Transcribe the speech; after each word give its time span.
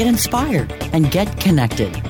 get 0.00 0.08
inspired, 0.08 0.72
and 0.94 1.10
get 1.10 1.28
connected. 1.38 2.09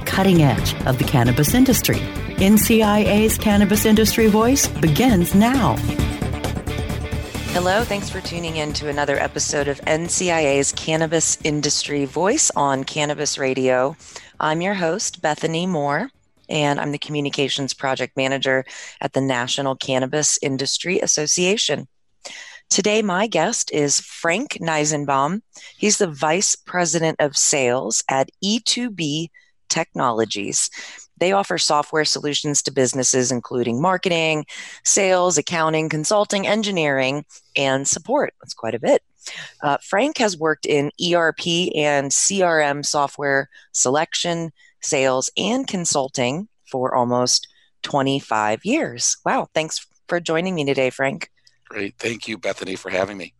cutting 0.05 0.43
edge 0.43 0.73
of 0.85 0.97
the 0.97 1.03
cannabis 1.03 1.53
industry. 1.53 1.99
NCIA's 2.37 3.37
Cannabis 3.37 3.85
Industry 3.85 4.27
Voice 4.27 4.67
begins 4.67 5.35
now. 5.35 5.75
Hello, 7.53 7.83
thanks 7.83 8.09
for 8.09 8.21
tuning 8.21 8.55
in 8.57 8.73
to 8.73 8.87
another 8.87 9.17
episode 9.17 9.67
of 9.67 9.81
NCIA's 9.81 10.71
Cannabis 10.71 11.37
Industry 11.43 12.05
Voice 12.05 12.49
on 12.55 12.83
Cannabis 12.83 13.37
Radio. 13.37 13.95
I'm 14.39 14.61
your 14.61 14.73
host, 14.73 15.21
Bethany 15.21 15.67
Moore, 15.67 16.09
and 16.49 16.79
I'm 16.79 16.91
the 16.91 16.97
Communications 16.97 17.73
Project 17.73 18.17
Manager 18.17 18.65
at 19.01 19.13
the 19.13 19.21
National 19.21 19.75
Cannabis 19.75 20.39
Industry 20.41 20.99
Association. 20.99 21.87
Today, 22.69 23.01
my 23.01 23.27
guest 23.27 23.69
is 23.73 23.99
Frank 23.99 24.57
Nisenboum. 24.61 25.41
He's 25.75 25.97
the 25.97 26.07
Vice 26.07 26.55
President 26.55 27.17
of 27.19 27.35
Sales 27.35 28.01
at 28.09 28.29
E2B 28.41 29.27
Teknologies. 29.71 30.69
They 31.17 31.31
offer 31.31 31.57
software 31.57 32.05
solutions 32.05 32.61
to 32.63 32.71
businesses, 32.71 33.31
including 33.31 33.81
marketing, 33.81 34.45
sales, 34.83 35.37
accounting, 35.37 35.87
consulting, 35.87 36.47
engineering, 36.47 37.25
and 37.55 37.87
support. 37.87 38.33
That's 38.41 38.53
quite 38.53 38.75
a 38.75 38.79
bit. 38.79 39.03
Uh, 39.61 39.77
Frank 39.83 40.17
has 40.17 40.37
worked 40.37 40.65
in 40.65 40.91
ERP 41.01 41.47
and 41.75 42.11
CRM 42.11 42.85
software 42.85 43.49
selection, 43.71 44.51
sales, 44.81 45.31
and 45.37 45.67
consulting 45.67 46.47
for 46.65 46.95
almost 46.95 47.47
25 47.83 48.65
years. 48.65 49.17
Wow. 49.25 49.47
Thanks 49.53 49.85
for 50.07 50.19
joining 50.19 50.55
me 50.55 50.65
today, 50.65 50.89
Frank. 50.89 51.29
Great. 51.69 51.95
Thank 51.99 52.27
you, 52.27 52.37
Bethany, 52.37 52.75
for 52.75 52.89
having 52.89 53.17
me. 53.17 53.33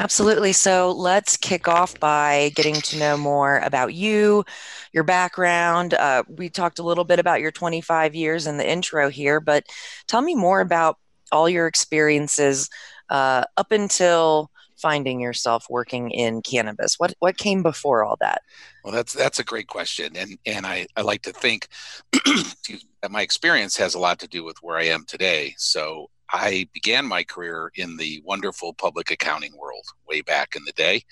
Absolutely. 0.00 0.52
So 0.52 0.92
let's 0.92 1.36
kick 1.36 1.66
off 1.66 1.98
by 1.98 2.52
getting 2.54 2.76
to 2.76 2.98
know 2.98 3.16
more 3.16 3.58
about 3.58 3.94
you, 3.94 4.44
your 4.92 5.02
background. 5.02 5.94
Uh, 5.94 6.22
we 6.28 6.48
talked 6.48 6.78
a 6.78 6.84
little 6.84 7.04
bit 7.04 7.18
about 7.18 7.40
your 7.40 7.50
25 7.50 8.14
years 8.14 8.46
in 8.46 8.58
the 8.58 8.68
intro 8.68 9.08
here, 9.08 9.40
but 9.40 9.66
tell 10.06 10.22
me 10.22 10.36
more 10.36 10.60
about 10.60 10.98
all 11.32 11.48
your 11.48 11.66
experiences 11.66 12.70
uh, 13.10 13.44
up 13.56 13.72
until 13.72 14.50
finding 14.76 15.20
yourself 15.20 15.66
working 15.68 16.10
in 16.10 16.42
cannabis. 16.42 16.94
What 16.98 17.14
what 17.18 17.36
came 17.36 17.62
before 17.62 18.04
all 18.04 18.16
that? 18.20 18.42
Well, 18.84 18.92
that's 18.92 19.12
that's 19.12 19.40
a 19.40 19.44
great 19.44 19.66
question, 19.66 20.16
and 20.16 20.38
and 20.46 20.64
I, 20.64 20.86
I 20.96 21.02
like 21.02 21.22
to 21.22 21.32
think 21.32 21.68
that 22.12 23.10
my 23.10 23.22
experience 23.22 23.76
has 23.76 23.94
a 23.94 23.98
lot 23.98 24.20
to 24.20 24.28
do 24.28 24.44
with 24.44 24.58
where 24.62 24.76
I 24.76 24.84
am 24.84 25.04
today. 25.04 25.54
So 25.58 26.08
I 26.30 26.68
began 26.72 27.06
my 27.06 27.24
career 27.24 27.70
in 27.74 27.96
the 27.96 28.22
wonderful 28.24 28.74
public 28.74 29.10
accounting 29.10 29.56
world 29.56 29.84
way 30.06 30.20
back 30.20 30.56
in 30.56 30.64
the 30.64 30.72
day, 30.72 31.02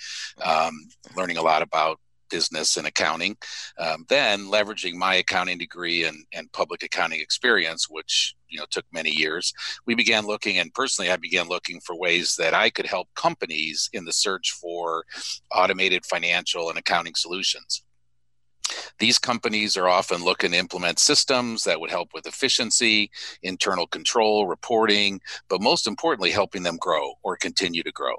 um, 0.45 0.89
learning 1.17 1.37
a 1.37 1.43
lot 1.43 1.63
about 1.63 1.99
business 2.29 2.77
and 2.77 2.87
accounting. 2.87 3.37
Um, 3.79 4.05
then 4.09 4.47
leveraging 4.47 4.95
my 4.95 5.15
accounting 5.17 5.59
degree 5.59 6.05
and, 6.05 6.25
and 6.33 6.51
public 6.53 6.83
accounting 6.83 7.21
experience, 7.21 7.89
which 7.89 8.35
you 8.49 8.59
know 8.59 8.67
took 8.71 8.85
many 8.93 9.11
years, 9.11 9.53
we 9.87 9.95
began 9.95 10.27
looking, 10.27 10.59
and 10.59 10.73
personally, 10.75 11.11
I 11.11 11.17
began 11.17 11.49
looking 11.49 11.81
for 11.81 11.99
ways 11.99 12.37
that 12.37 12.55
I 12.55 12.71
could 12.71 12.87
help 12.87 13.09
companies 13.15 13.89
in 13.93 14.05
the 14.05 14.13
search 14.13 14.53
for 14.53 15.05
automated 15.53 16.05
financial 16.05 16.69
and 16.69 16.79
accounting 16.79 17.15
solutions. 17.15 17.83
These 18.99 19.19
companies 19.19 19.77
are 19.77 19.89
often 19.89 20.25
looking 20.25 20.53
to 20.53 20.59
implement 20.59 20.99
systems 20.99 21.65
that 21.65 21.81
would 21.81 21.91
help 21.91 22.11
with 22.15 22.27
efficiency, 22.27 23.11
internal 23.43 23.87
control, 23.87 24.47
reporting, 24.47 25.21
but 25.49 25.61
most 25.61 25.87
importantly, 25.87 26.31
helping 26.31 26.63
them 26.63 26.79
grow 26.79 27.15
or 27.23 27.37
continue 27.37 27.83
to 27.83 27.93
grow. 27.93 28.15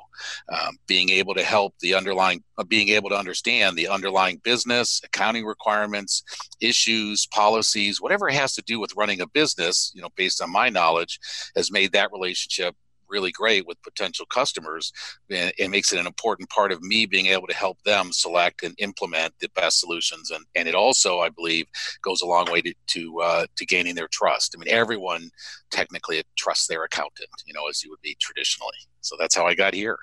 Um, 0.49 0.77
being 0.87 1.09
able 1.09 1.33
to 1.33 1.43
help 1.43 1.73
the 1.79 1.93
underlying, 1.93 2.43
uh, 2.57 2.63
being 2.63 2.89
able 2.89 3.09
to 3.09 3.17
understand 3.17 3.75
the 3.75 3.87
underlying 3.87 4.37
business, 4.43 5.01
accounting 5.03 5.45
requirements, 5.45 6.23
issues, 6.61 7.25
policies, 7.27 8.01
whatever 8.01 8.29
it 8.29 8.35
has 8.35 8.53
to 8.53 8.61
do 8.61 8.79
with 8.79 8.95
running 8.95 9.21
a 9.21 9.27
business, 9.27 9.91
you 9.95 10.01
know, 10.01 10.09
based 10.15 10.41
on 10.41 10.51
my 10.51 10.69
knowledge, 10.69 11.19
has 11.55 11.71
made 11.71 11.91
that 11.91 12.11
relationship 12.11 12.75
really 13.09 13.31
great 13.31 13.65
with 13.67 13.81
potential 13.83 14.25
customers 14.25 14.91
and 15.29 15.51
it 15.57 15.69
makes 15.69 15.93
it 15.93 15.99
an 15.99 16.07
important 16.07 16.49
part 16.49 16.71
of 16.71 16.81
me 16.81 17.05
being 17.05 17.27
able 17.27 17.47
to 17.47 17.53
help 17.53 17.81
them 17.83 18.11
select 18.11 18.63
and 18.63 18.75
implement 18.77 19.33
the 19.39 19.49
best 19.55 19.79
solutions 19.79 20.31
and, 20.31 20.45
and 20.55 20.67
it 20.67 20.75
also 20.75 21.19
i 21.19 21.29
believe 21.29 21.65
goes 22.01 22.21
a 22.21 22.25
long 22.25 22.49
way 22.51 22.61
to 22.61 22.73
to, 22.87 23.19
uh, 23.19 23.45
to 23.55 23.65
gaining 23.65 23.95
their 23.95 24.07
trust. 24.07 24.55
I 24.55 24.59
mean 24.59 24.73
everyone 24.73 25.29
technically 25.71 26.21
trusts 26.37 26.67
their 26.67 26.83
accountant 26.83 27.29
you 27.45 27.53
know 27.53 27.67
as 27.67 27.83
you 27.83 27.89
would 27.89 28.01
be 28.01 28.15
traditionally. 28.19 28.77
So 29.01 29.15
that's 29.19 29.35
how 29.35 29.45
i 29.45 29.53
got 29.53 29.73
here 29.73 29.97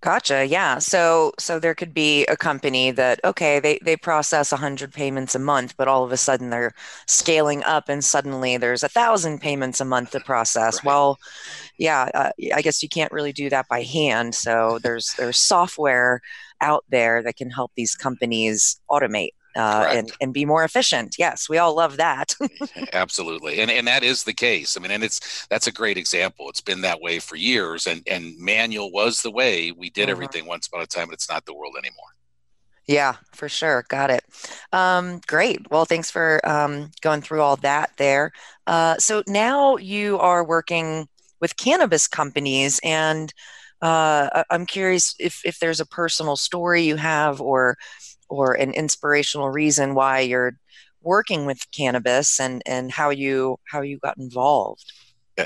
Gotcha. 0.00 0.44
Yeah. 0.46 0.78
So 0.78 1.32
so 1.38 1.58
there 1.58 1.74
could 1.74 1.94
be 1.94 2.24
a 2.26 2.36
company 2.36 2.90
that 2.92 3.20
okay, 3.24 3.58
they 3.60 3.78
they 3.82 3.96
process 3.96 4.52
100 4.52 4.92
payments 4.92 5.34
a 5.34 5.38
month, 5.38 5.74
but 5.76 5.88
all 5.88 6.04
of 6.04 6.12
a 6.12 6.16
sudden 6.16 6.50
they're 6.50 6.74
scaling 7.06 7.62
up 7.64 7.88
and 7.88 8.04
suddenly 8.04 8.56
there's 8.56 8.82
a 8.82 8.88
1000 8.88 9.40
payments 9.40 9.80
a 9.80 9.84
month 9.84 10.10
to 10.12 10.20
process. 10.20 10.76
Right. 10.78 10.84
Well, 10.86 11.18
yeah, 11.78 12.10
uh, 12.14 12.30
I 12.54 12.62
guess 12.62 12.82
you 12.82 12.88
can't 12.88 13.12
really 13.12 13.32
do 13.32 13.50
that 13.50 13.68
by 13.68 13.82
hand. 13.82 14.34
So 14.34 14.78
there's 14.82 15.14
there's 15.18 15.38
software 15.38 16.20
out 16.60 16.84
there 16.88 17.22
that 17.22 17.36
can 17.36 17.50
help 17.50 17.72
these 17.74 17.94
companies 17.94 18.80
automate 18.90 19.30
uh, 19.56 19.86
and, 19.88 20.12
and 20.20 20.32
be 20.32 20.44
more 20.44 20.64
efficient. 20.64 21.16
Yes, 21.18 21.48
we 21.48 21.58
all 21.58 21.74
love 21.74 21.96
that. 21.96 22.34
Absolutely, 22.92 23.60
and 23.60 23.70
and 23.70 23.86
that 23.86 24.02
is 24.02 24.24
the 24.24 24.32
case. 24.32 24.76
I 24.76 24.80
mean, 24.80 24.90
and 24.90 25.04
it's 25.04 25.46
that's 25.46 25.66
a 25.66 25.72
great 25.72 25.96
example. 25.96 26.48
It's 26.48 26.60
been 26.60 26.80
that 26.82 27.00
way 27.00 27.18
for 27.18 27.36
years, 27.36 27.86
and 27.86 28.02
and 28.06 28.36
manual 28.38 28.90
was 28.90 29.22
the 29.22 29.30
way 29.30 29.72
we 29.72 29.90
did 29.90 30.02
mm-hmm. 30.02 30.10
everything 30.10 30.46
once 30.46 30.66
upon 30.66 30.82
a 30.82 30.86
time, 30.86 31.08
but 31.08 31.14
it's 31.14 31.28
not 31.28 31.44
the 31.46 31.54
world 31.54 31.74
anymore. 31.78 32.14
Yeah, 32.86 33.16
for 33.32 33.48
sure. 33.48 33.84
Got 33.88 34.10
it. 34.10 34.24
Um, 34.72 35.20
great. 35.26 35.70
Well, 35.70 35.86
thanks 35.86 36.10
for 36.10 36.40
um, 36.46 36.90
going 37.00 37.22
through 37.22 37.40
all 37.40 37.56
that 37.56 37.90
there. 37.96 38.32
Uh, 38.66 38.98
so 38.98 39.22
now 39.26 39.76
you 39.76 40.18
are 40.18 40.44
working 40.44 41.08
with 41.40 41.56
cannabis 41.56 42.06
companies, 42.06 42.80
and 42.84 43.32
uh, 43.80 44.44
I'm 44.50 44.66
curious 44.66 45.14
if 45.18 45.40
if 45.44 45.58
there's 45.60 45.80
a 45.80 45.86
personal 45.86 46.36
story 46.36 46.82
you 46.82 46.96
have 46.96 47.40
or 47.40 47.76
or 48.28 48.52
an 48.54 48.72
inspirational 48.72 49.50
reason 49.50 49.94
why 49.94 50.20
you're 50.20 50.56
working 51.02 51.46
with 51.46 51.70
cannabis 51.70 52.40
and 52.40 52.62
and 52.66 52.90
how 52.92 53.10
you 53.10 53.58
how 53.70 53.82
you 53.82 53.98
got 53.98 54.16
involved 54.18 54.92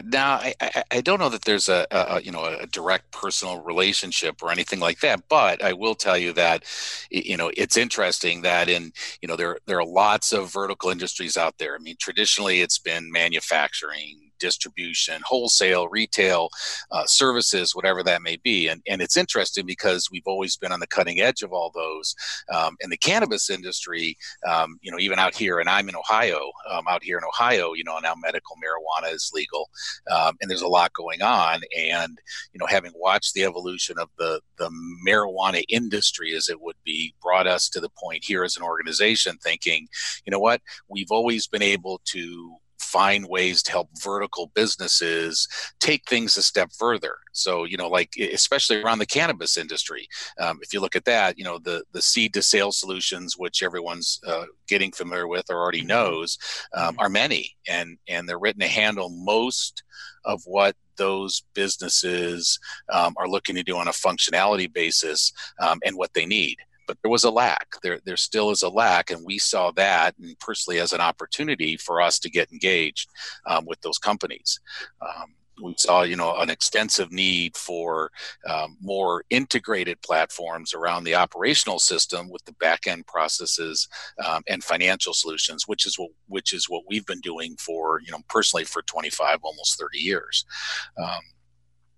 Now, 0.04 0.34
I, 0.34 0.54
I, 0.60 0.84
I, 0.90 1.00
don't 1.00 1.18
know 1.18 1.30
that 1.30 1.44
there's 1.46 1.68
a, 1.70 1.86
a, 1.90 2.20
you 2.20 2.30
know 2.30 2.44
a 2.44 2.66
direct 2.66 3.10
personal 3.10 3.62
relationship 3.62 4.42
or 4.42 4.50
anything 4.50 4.80
like 4.80 5.00
that, 5.00 5.22
but 5.30 5.64
I 5.64 5.72
will 5.72 5.94
tell 5.94 6.18
you 6.18 6.34
that 6.34 6.64
you 7.10 7.38
know 7.38 7.50
it's 7.56 7.78
interesting 7.78 8.42
that 8.42 8.68
in 8.68 8.92
you 9.22 9.28
know 9.28 9.36
there 9.36 9.58
there 9.66 9.78
are 9.80 9.86
lots 9.86 10.32
of 10.32 10.52
vertical 10.52 10.90
industries 10.90 11.38
out 11.38 11.56
there. 11.58 11.74
I 11.74 11.78
mean, 11.78 11.96
traditionally 11.98 12.60
it's 12.60 12.78
been 12.78 13.10
manufacturing, 13.10 14.27
distribution, 14.38 15.20
wholesale, 15.24 15.88
retail, 15.88 16.50
uh, 16.90 17.04
services, 17.06 17.74
whatever 17.74 18.02
that 18.02 18.22
may 18.22 18.36
be. 18.36 18.68
And, 18.68 18.82
and 18.88 19.00
it's 19.00 19.16
interesting 19.16 19.66
because 19.66 20.10
we've 20.10 20.26
always 20.26 20.56
been 20.56 20.72
on 20.72 20.80
the 20.80 20.86
cutting 20.86 21.20
edge 21.20 21.42
of 21.42 21.52
all 21.52 21.70
those. 21.74 22.14
Um, 22.52 22.76
in 22.80 22.90
the 22.90 22.96
cannabis 22.96 23.50
industry, 23.50 24.16
um, 24.48 24.78
you 24.82 24.90
know, 24.90 24.98
even 24.98 25.18
out 25.18 25.34
here, 25.34 25.58
and 25.58 25.68
I'm 25.68 25.88
in 25.88 25.96
Ohio, 25.96 26.40
um, 26.70 26.84
out 26.88 27.02
here 27.02 27.18
in 27.18 27.24
Ohio, 27.24 27.72
you 27.72 27.84
know, 27.84 27.98
now 27.98 28.14
medical 28.14 28.56
marijuana 28.56 29.12
is 29.12 29.30
legal, 29.34 29.68
um, 30.10 30.36
and 30.40 30.50
there's 30.50 30.62
a 30.62 30.68
lot 30.68 30.92
going 30.92 31.22
on. 31.22 31.60
And 31.76 32.18
you 32.52 32.58
know, 32.58 32.66
having 32.66 32.92
watched 32.94 33.34
the 33.34 33.44
evolution 33.44 33.98
of 33.98 34.08
the 34.18 34.40
the 34.56 34.70
marijuana 35.06 35.64
industry, 35.68 36.34
as 36.34 36.48
it 36.48 36.60
would 36.60 36.76
be, 36.84 37.14
brought 37.22 37.46
us 37.46 37.68
to 37.70 37.80
the 37.80 37.90
point 37.90 38.24
here 38.24 38.44
as 38.44 38.56
an 38.56 38.62
organization, 38.62 39.36
thinking, 39.42 39.88
you 40.24 40.30
know 40.30 40.40
what, 40.40 40.60
we've 40.88 41.10
always 41.10 41.46
been 41.46 41.62
able 41.62 42.00
to 42.06 42.56
find 42.78 43.28
ways 43.28 43.62
to 43.62 43.70
help 43.70 43.88
vertical 44.02 44.50
businesses 44.54 45.48
take 45.80 46.08
things 46.08 46.36
a 46.36 46.42
step 46.42 46.70
further. 46.72 47.16
So, 47.32 47.64
you 47.64 47.76
know, 47.76 47.88
like 47.88 48.14
especially 48.16 48.82
around 48.82 48.98
the 48.98 49.06
cannabis 49.06 49.56
industry, 49.56 50.08
um, 50.40 50.58
if 50.62 50.72
you 50.72 50.80
look 50.80 50.96
at 50.96 51.04
that, 51.04 51.38
you 51.38 51.44
know, 51.44 51.58
the 51.58 51.84
the 51.92 52.02
seed 52.02 52.34
to 52.34 52.42
sale 52.42 52.72
solutions, 52.72 53.36
which 53.36 53.62
everyone's 53.62 54.20
uh, 54.26 54.44
getting 54.66 54.92
familiar 54.92 55.28
with 55.28 55.46
or 55.50 55.56
already 55.56 55.80
mm-hmm. 55.80 55.88
knows, 55.88 56.38
um, 56.74 56.90
mm-hmm. 56.90 57.00
are 57.00 57.08
many, 57.08 57.56
and 57.68 57.98
and 58.08 58.28
they're 58.28 58.38
written 58.38 58.60
to 58.60 58.68
handle 58.68 59.10
most 59.10 59.82
of 60.24 60.42
what 60.44 60.76
those 60.96 61.44
businesses 61.54 62.58
um, 62.92 63.14
are 63.18 63.28
looking 63.28 63.54
to 63.54 63.62
do 63.62 63.76
on 63.76 63.86
a 63.86 63.92
functionality 63.92 64.70
basis 64.70 65.32
um, 65.60 65.78
and 65.84 65.96
what 65.96 66.12
they 66.12 66.26
need 66.26 66.56
but 66.88 66.98
there 67.02 67.10
was 67.10 67.24
a 67.24 67.30
lack. 67.30 67.76
There, 67.82 68.00
there 68.04 68.16
still 68.16 68.50
is 68.50 68.62
a 68.62 68.68
lack, 68.68 69.10
and 69.10 69.24
we 69.24 69.38
saw 69.38 69.70
that, 69.72 70.16
and 70.18 70.36
personally 70.40 70.80
as 70.80 70.92
an 70.92 71.00
opportunity 71.00 71.76
for 71.76 72.00
us 72.00 72.18
to 72.20 72.30
get 72.30 72.50
engaged 72.50 73.08
um, 73.46 73.66
with 73.66 73.80
those 73.82 73.98
companies. 73.98 74.58
Um, 75.00 75.34
we 75.62 75.74
saw, 75.76 76.02
you 76.02 76.16
know, 76.16 76.36
an 76.36 76.50
extensive 76.50 77.10
need 77.12 77.56
for 77.56 78.10
um, 78.48 78.76
more 78.80 79.24
integrated 79.30 80.00
platforms 80.02 80.74
around 80.74 81.04
the 81.04 81.14
operational 81.14 81.78
system 81.78 82.30
with 82.30 82.44
the 82.44 82.52
back 82.52 82.86
end 82.86 83.06
processes 83.06 83.88
um, 84.24 84.42
and 84.48 84.62
financial 84.62 85.12
solutions, 85.12 85.66
which 85.66 85.86
is 85.86 85.98
what 85.98 86.10
which 86.26 86.52
is 86.52 86.68
what 86.68 86.84
we've 86.88 87.06
been 87.06 87.20
doing 87.20 87.56
for, 87.58 88.00
you 88.04 88.12
know, 88.12 88.20
personally 88.28 88.64
for 88.64 88.82
25, 88.82 89.38
almost 89.42 89.78
30 89.78 89.98
years. 89.98 90.44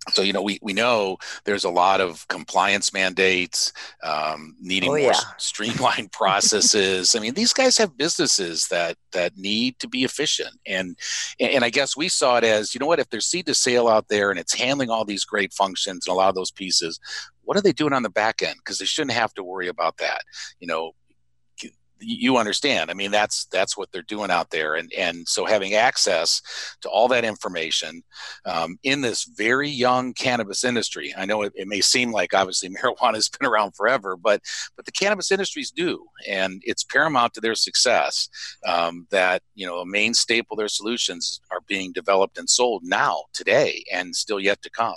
So 0.09 0.23
you 0.23 0.33
know 0.33 0.41
we, 0.41 0.57
we 0.61 0.73
know 0.73 1.17
there's 1.45 1.63
a 1.63 1.69
lot 1.69 2.01
of 2.01 2.27
compliance 2.27 2.91
mandates 2.91 3.71
um, 4.03 4.55
needing 4.59 4.91
oh, 4.91 4.97
more 4.97 5.13
streamlined 5.37 6.11
processes. 6.11 7.15
I 7.15 7.19
mean 7.19 7.35
these 7.35 7.53
guys 7.53 7.77
have 7.77 7.97
businesses 7.97 8.67
that 8.69 8.97
that 9.11 9.37
need 9.37 9.77
to 9.79 9.87
be 9.87 10.03
efficient. 10.03 10.57
And 10.65 10.97
and 11.39 11.63
i 11.63 11.69
guess 11.69 11.95
we 11.95 12.09
saw 12.09 12.37
it 12.37 12.43
as 12.43 12.73
you 12.73 12.79
know 12.79 12.87
what 12.87 12.99
if 12.99 13.09
there's 13.09 13.27
seed 13.27 13.45
to 13.45 13.53
sale 13.53 13.87
out 13.87 14.07
there 14.09 14.31
and 14.31 14.39
it's 14.39 14.53
handling 14.53 14.89
all 14.89 15.05
these 15.05 15.25
great 15.25 15.53
functions 15.53 16.07
and 16.07 16.13
a 16.13 16.15
lot 16.15 16.29
of 16.29 16.35
those 16.35 16.51
pieces 16.51 16.99
what 17.43 17.57
are 17.57 17.61
they 17.61 17.73
doing 17.73 17.91
on 17.91 18.03
the 18.03 18.09
back 18.09 18.41
end? 18.41 18.55
Because 18.57 18.77
they 18.77 18.85
shouldn't 18.85 19.11
have 19.11 19.33
to 19.33 19.43
worry 19.43 19.67
about 19.67 19.97
that. 19.97 20.21
You 20.59 20.67
know 20.67 20.93
you 22.01 22.37
understand. 22.37 22.91
I 22.91 22.93
mean 22.93 23.11
that's 23.11 23.45
that's 23.45 23.77
what 23.77 23.91
they're 23.91 24.01
doing 24.03 24.31
out 24.31 24.49
there. 24.49 24.75
And 24.75 24.91
and 24.93 25.27
so 25.27 25.45
having 25.45 25.73
access 25.73 26.41
to 26.81 26.89
all 26.89 27.07
that 27.09 27.23
information 27.23 28.03
um, 28.45 28.77
in 28.83 29.01
this 29.01 29.23
very 29.23 29.69
young 29.69 30.13
cannabis 30.13 30.63
industry 30.63 31.13
i 31.17 31.25
know 31.25 31.41
it, 31.43 31.53
it, 31.55 31.67
may 31.67 31.81
seem 31.81 32.11
like 32.11 32.33
obviously 32.33 32.69
marijuana 32.83 33.15
has 33.15 33.29
been 33.29 33.47
around 33.47 33.75
forever 33.75 34.17
but 34.17 34.41
but 34.75 34.85
the 34.85 34.91
cannabis 34.91 35.31
industries 35.31 35.71
do 35.71 36.05
and 36.27 36.61
it's 36.65 36.83
paramount 36.83 37.33
to 37.33 37.41
their 37.41 37.55
success 37.55 38.29
um, 38.67 39.07
that 39.09 39.41
you 39.55 39.65
know 39.65 39.77
a 39.77 39.85
main 39.85 40.13
staple 40.13 40.55
their 40.55 40.67
solutions 40.67 41.41
are 41.51 41.61
being 41.67 41.91
developed 41.91 42.37
and 42.37 42.49
sold 42.49 42.83
now 42.83 43.23
today 43.33 43.83
and 43.91 44.15
still 44.15 44.39
yet 44.39 44.61
to 44.61 44.69
come. 44.69 44.95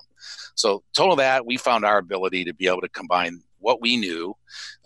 So 0.55 0.83
total 0.95 1.17
that 1.17 1.47
we 1.47 1.56
found 1.56 1.85
our 1.85 1.99
ability 1.99 2.45
to 2.45 2.55
be 2.55 2.67
able 2.67 2.81
to 2.83 2.89
combine 2.89 3.43
what 3.64 3.81
we 3.81 3.96
knew 3.96 4.34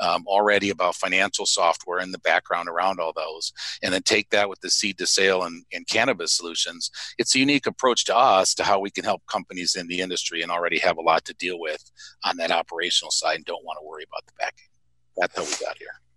um, 0.00 0.24
already 0.26 0.70
about 0.70 0.94
financial 0.94 1.44
software 1.44 1.98
and 1.98 2.14
the 2.14 2.20
background 2.20 2.68
around 2.68 3.00
all 3.00 3.12
those, 3.12 3.52
and 3.82 3.92
then 3.92 4.02
take 4.02 4.30
that 4.30 4.48
with 4.48 4.60
the 4.60 4.70
seed 4.70 4.96
to 4.98 5.06
sale 5.06 5.42
and, 5.42 5.64
and 5.72 5.86
cannabis 5.88 6.32
solutions. 6.32 6.90
It's 7.18 7.34
a 7.34 7.40
unique 7.40 7.66
approach 7.66 8.04
to 8.06 8.16
us 8.16 8.54
to 8.54 8.64
how 8.64 8.78
we 8.78 8.90
can 8.90 9.04
help 9.04 9.22
companies 9.26 9.74
in 9.74 9.88
the 9.88 10.00
industry 10.00 10.42
and 10.42 10.50
already 10.50 10.78
have 10.78 10.96
a 10.96 11.02
lot 11.02 11.24
to 11.26 11.34
deal 11.34 11.58
with 11.58 11.82
on 12.24 12.36
that 12.36 12.52
operational 12.52 13.10
side 13.10 13.36
and 13.36 13.44
don't 13.44 13.64
want 13.64 13.78
to 13.80 13.86
worry 13.86 14.04
about 14.04 14.24
the 14.26 14.32
back. 14.38 14.54
That's 15.16 15.36
how 15.36 15.44
we 15.44 15.66
got 15.66 15.76
here. 15.78 16.07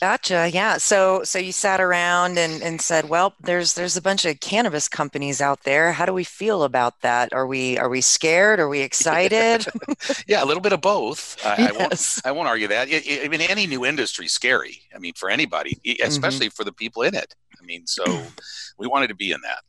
Gotcha. 0.00 0.50
Yeah. 0.52 0.76
So 0.76 1.22
so 1.24 1.38
you 1.38 1.52
sat 1.52 1.80
around 1.80 2.38
and, 2.38 2.62
and 2.62 2.80
said, 2.80 3.08
well, 3.08 3.34
there's 3.40 3.74
there's 3.74 3.96
a 3.96 4.02
bunch 4.02 4.24
of 4.24 4.40
cannabis 4.40 4.88
companies 4.88 5.40
out 5.40 5.62
there. 5.62 5.92
How 5.92 6.04
do 6.04 6.12
we 6.12 6.24
feel 6.24 6.64
about 6.64 7.00
that? 7.00 7.32
Are 7.32 7.46
we 7.46 7.78
are 7.78 7.88
we 7.88 8.00
scared? 8.00 8.60
Are 8.60 8.68
we 8.68 8.80
excited? 8.80 9.66
yeah, 10.26 10.42
a 10.42 10.46
little 10.46 10.60
bit 10.60 10.72
of 10.72 10.80
both. 10.80 11.36
I, 11.44 11.56
yes. 11.72 12.20
I, 12.24 12.30
won't, 12.30 12.36
I 12.36 12.38
won't 12.38 12.48
argue 12.48 12.68
that. 12.68 12.88
I 12.88 13.28
mean, 13.28 13.40
any 13.40 13.66
new 13.66 13.86
industry 13.86 14.26
is 14.26 14.32
scary. 14.32 14.82
I 14.94 14.98
mean, 14.98 15.14
for 15.14 15.30
anybody, 15.30 15.78
mm-hmm. 15.84 16.06
especially 16.06 16.48
mm-hmm. 16.48 16.56
for 16.56 16.64
the 16.64 16.72
people 16.72 17.02
in 17.02 17.14
it. 17.14 17.34
I 17.60 17.64
mean, 17.64 17.86
so 17.86 18.04
we 18.78 18.86
wanted 18.86 19.08
to 19.08 19.14
be 19.14 19.32
in 19.32 19.40
that. 19.42 19.60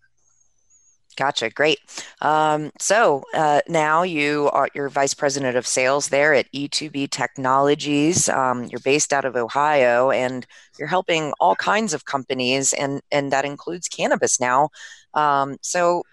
Gotcha. 1.18 1.50
Great. 1.50 1.80
Um, 2.22 2.72
so 2.80 3.24
uh, 3.34 3.62
now 3.68 4.04
you 4.04 4.52
are 4.54 4.70
your 4.76 4.88
vice 4.88 5.16
president 5.16 5.58
of 5.58 5.66
sales 5.66 6.10
there 6.10 6.36
at 6.36 6.46
E2B 6.52 7.08
Teknologies. 7.08 8.30
Um, 8.30 8.66
you're 8.66 8.80
based 8.82 9.12
out 9.12 9.26
of 9.26 9.36
Ohio, 9.36 10.12
and 10.12 10.46
you're 10.78 10.88
helping 10.88 11.34
all 11.40 11.56
kinds 11.56 11.96
of 11.96 12.06
companies, 12.06 12.72
and 12.74 13.02
and 13.12 13.32
that 13.32 13.46
includes 13.46 13.88
cannabis 13.88 14.40
now. 14.40 14.70
Um, 15.16 15.58
so 15.64 16.04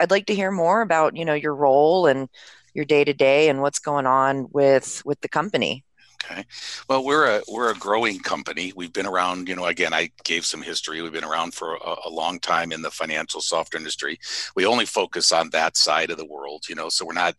I'd 0.00 0.10
like 0.10 0.26
to 0.26 0.34
hear 0.34 0.50
more 0.50 0.82
about 0.82 1.16
you 1.16 1.24
know 1.24 1.34
your 1.34 1.54
role 1.54 2.06
and 2.06 2.28
your 2.74 2.84
day 2.84 3.04
to 3.04 3.14
day 3.14 3.48
and 3.48 3.62
what's 3.62 3.78
going 3.78 4.06
on 4.06 4.48
with 4.52 5.02
with 5.06 5.20
the 5.22 5.28
company. 5.28 5.84
Okay. 6.24 6.44
Well, 6.88 7.04
we're 7.04 7.38
a 7.38 7.42
we're 7.48 7.70
a 7.70 7.74
growing 7.74 8.18
company. 8.18 8.72
We've 8.76 8.92
been 8.92 9.06
around. 9.06 9.48
You 9.48 9.56
know, 9.56 9.66
again, 9.66 9.94
I 9.94 10.10
gave 10.24 10.44
some 10.44 10.60
history. 10.60 11.00
We've 11.00 11.12
been 11.12 11.24
around 11.24 11.54
for 11.54 11.76
a, 11.76 11.96
a, 12.06 12.10
long 12.10 12.38
time 12.40 12.72
in 12.72 12.82
the 12.82 12.90
financial 12.90 13.40
software 13.40 13.78
industry. 13.78 14.18
We 14.54 14.66
only 14.66 14.86
focus 14.86 15.32
on 15.32 15.50
that 15.50 15.76
side 15.76 16.10
of 16.10 16.18
the 16.18 16.26
world. 16.26 16.64
You 16.68 16.74
know, 16.74 16.88
so 16.88 17.06
we're 17.06 17.14
not 17.14 17.36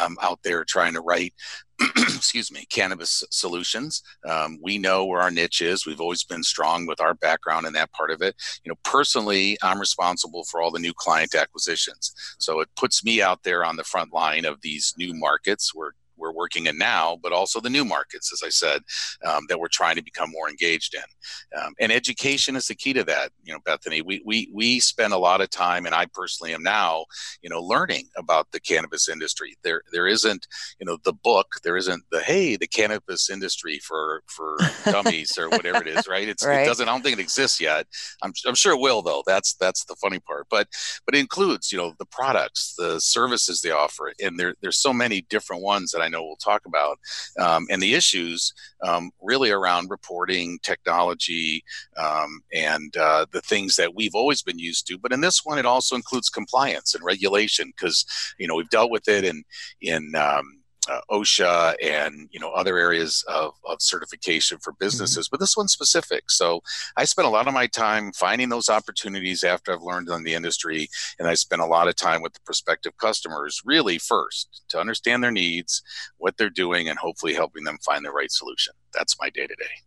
um, 0.00 0.16
out 0.22 0.40
there 0.42 0.64
trying 0.64 0.94
to 0.94 1.00
write. 1.00 1.34
excuse 1.96 2.52
me, 2.52 2.66
cannabis 2.66 3.24
solutions. 3.30 4.02
Um, 4.28 4.58
we 4.62 4.76
know 4.76 5.06
where 5.06 5.22
our 5.22 5.30
niche 5.30 5.62
is. 5.62 5.86
We've 5.86 6.00
always 6.00 6.24
been 6.24 6.42
strong 6.42 6.86
with 6.86 7.00
our 7.00 7.14
background 7.14 7.66
in 7.66 7.72
that 7.72 7.90
part 7.92 8.10
of 8.10 8.20
it. 8.20 8.36
You 8.62 8.70
know, 8.70 8.76
personally, 8.84 9.56
I'm 9.62 9.80
responsible 9.80 10.44
for 10.44 10.60
all 10.60 10.70
the 10.70 10.78
new 10.78 10.92
client 10.92 11.34
acquisitions. 11.34 12.12
So 12.38 12.60
it 12.60 12.68
puts 12.76 13.02
me 13.02 13.22
out 13.22 13.42
there 13.44 13.64
on 13.64 13.76
the 13.76 13.84
front 13.84 14.12
line 14.12 14.44
of 14.44 14.60
these 14.60 14.92
new 14.98 15.14
markets. 15.14 15.74
We're 15.74 15.92
we're 16.20 16.32
working 16.32 16.66
in 16.66 16.78
now, 16.78 17.18
but 17.22 17.32
also 17.32 17.60
the 17.60 17.70
new 17.70 17.84
markets, 17.84 18.32
as 18.32 18.42
I 18.44 18.50
said, 18.50 18.82
um, 19.24 19.44
that 19.48 19.58
we're 19.58 19.68
trying 19.68 19.96
to 19.96 20.02
become 20.02 20.30
more 20.30 20.48
engaged 20.48 20.94
in. 20.94 21.60
Um, 21.60 21.74
and 21.80 21.90
education 21.90 22.56
is 22.56 22.66
the 22.66 22.74
key 22.74 22.92
to 22.92 23.04
that. 23.04 23.32
You 23.42 23.54
know, 23.54 23.60
Bethany, 23.64 24.02
we, 24.02 24.22
we, 24.24 24.50
we 24.52 24.80
spend 24.80 25.12
a 25.12 25.18
lot 25.18 25.40
of 25.40 25.50
time, 25.50 25.86
and 25.86 25.94
I 25.94 26.06
personally 26.12 26.54
am 26.54 26.62
now, 26.62 27.06
you 27.42 27.50
know, 27.50 27.60
learning 27.60 28.08
about 28.16 28.52
the 28.52 28.60
cannabis 28.60 29.08
industry. 29.08 29.56
There, 29.64 29.82
there 29.92 30.06
isn't, 30.06 30.46
you 30.78 30.86
know, 30.86 30.98
the 31.04 31.12
book, 31.12 31.46
there 31.64 31.76
isn't 31.76 32.04
the, 32.10 32.20
hey, 32.20 32.56
the 32.56 32.66
cannabis 32.66 33.30
industry 33.30 33.78
for, 33.78 34.22
for 34.26 34.58
dummies 34.84 35.38
or 35.38 35.48
whatever 35.48 35.82
it 35.82 35.88
is, 35.88 36.06
right? 36.06 36.28
It's, 36.28 36.44
right. 36.44 36.62
It 36.62 36.66
doesn't, 36.66 36.88
I 36.88 36.92
don't 36.92 37.02
think 37.02 37.18
it 37.18 37.22
exists 37.22 37.60
yet. 37.60 37.86
I'm, 38.22 38.32
I'm 38.46 38.54
sure 38.54 38.74
it 38.74 38.80
will 38.80 39.02
though. 39.02 39.22
That's, 39.26 39.54
that's 39.54 39.84
the 39.86 39.96
funny 39.96 40.20
part, 40.20 40.46
but, 40.50 40.68
but 41.06 41.14
it 41.14 41.20
includes, 41.20 41.72
you 41.72 41.78
know, 41.78 41.94
the 41.98 42.06
products, 42.06 42.74
the 42.76 43.00
services 43.00 43.60
they 43.60 43.70
offer. 43.70 44.12
And 44.22 44.38
there, 44.38 44.54
there's 44.60 44.78
so 44.78 44.92
many 44.92 45.22
different 45.22 45.62
ones 45.62 45.90
that 45.92 46.02
I 46.02 46.08
know 46.10 46.24
we'll 46.24 46.36
talk 46.36 46.66
about, 46.66 46.98
um, 47.38 47.66
and 47.70 47.82
the 47.82 47.94
issues 47.94 48.52
um, 48.82 49.10
really 49.20 49.50
around 49.50 49.90
reporting, 49.90 50.58
technology, 50.62 51.64
um, 51.96 52.40
and 52.52 52.96
uh, 52.96 53.26
the 53.32 53.40
things 53.42 53.76
that 53.76 53.94
we've 53.94 54.14
always 54.14 54.42
been 54.42 54.58
used 54.58 54.86
to. 54.88 54.98
But 54.98 55.12
in 55.12 55.20
this 55.20 55.44
one, 55.44 55.58
it 55.58 55.66
also 55.66 55.96
includes 55.96 56.28
compliance 56.28 56.94
and 56.94 57.04
regulation 57.04 57.72
because 57.76 58.04
you 58.38 58.46
know 58.46 58.54
we've 58.56 58.70
dealt 58.70 58.90
with 58.90 59.08
it 59.08 59.24
in 59.24 59.42
in 59.80 60.14
um, 60.14 60.59
uh, 60.88 61.00
OSHA 61.10 61.74
and 61.82 62.28
you 62.30 62.40
know 62.40 62.50
other 62.50 62.78
areas 62.78 63.24
of, 63.28 63.54
of 63.64 63.82
certification 63.82 64.58
for 64.58 64.72
mm-hmm. 64.72 64.84
businesses, 64.84 65.26
mm-hmm. 65.26 65.34
but 65.34 65.40
this 65.40 65.56
one's 65.56 65.72
specific. 65.72 66.30
So 66.30 66.62
I 66.96 67.04
spent 67.04 67.26
a 67.26 67.30
lot 67.30 67.48
of 67.48 67.54
my 67.54 67.66
time 67.66 68.12
finding 68.12 68.48
those 68.48 68.68
opportunities 68.68 69.44
after 69.44 69.72
I've 69.72 69.82
learned 69.82 70.10
on 70.10 70.24
the 70.24 70.34
industry, 70.34 70.88
and 71.18 71.28
I 71.28 71.34
spent 71.34 71.62
a 71.62 71.66
lot 71.66 71.88
of 71.88 71.96
time 71.96 72.22
with 72.22 72.34
the 72.34 72.40
prospective 72.40 72.96
customers, 72.96 73.62
really 73.64 73.98
first 73.98 74.62
to 74.68 74.80
understand 74.80 75.22
their 75.22 75.30
needs, 75.30 75.82
what 76.18 76.36
they're 76.36 76.50
doing, 76.50 76.88
and 76.88 76.98
hopefully 76.98 77.34
helping 77.34 77.64
them 77.64 77.78
find 77.84 78.04
the 78.04 78.10
right 78.10 78.30
solution. 78.30 78.74
That's 78.92 79.18
my 79.20 79.30
day 79.30 79.46
to 79.46 79.54
day. 79.54 79.82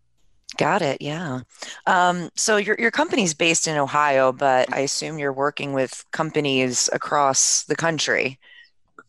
Got 0.58 0.84
it. 0.84 1.02
Yeah. 1.02 1.42
Um, 1.88 2.30
so 2.36 2.58
your 2.58 2.76
your 2.78 2.92
company's 2.92 3.34
based 3.34 3.68
in 3.68 3.78
Ohio, 3.78 4.32
but 4.32 4.72
I 4.72 4.80
assume 4.80 5.18
you're 5.18 5.34
working 5.34 5.74
with 5.74 6.06
companies 6.12 6.90
across 6.94 7.64
the 7.64 7.76
country. 7.76 8.40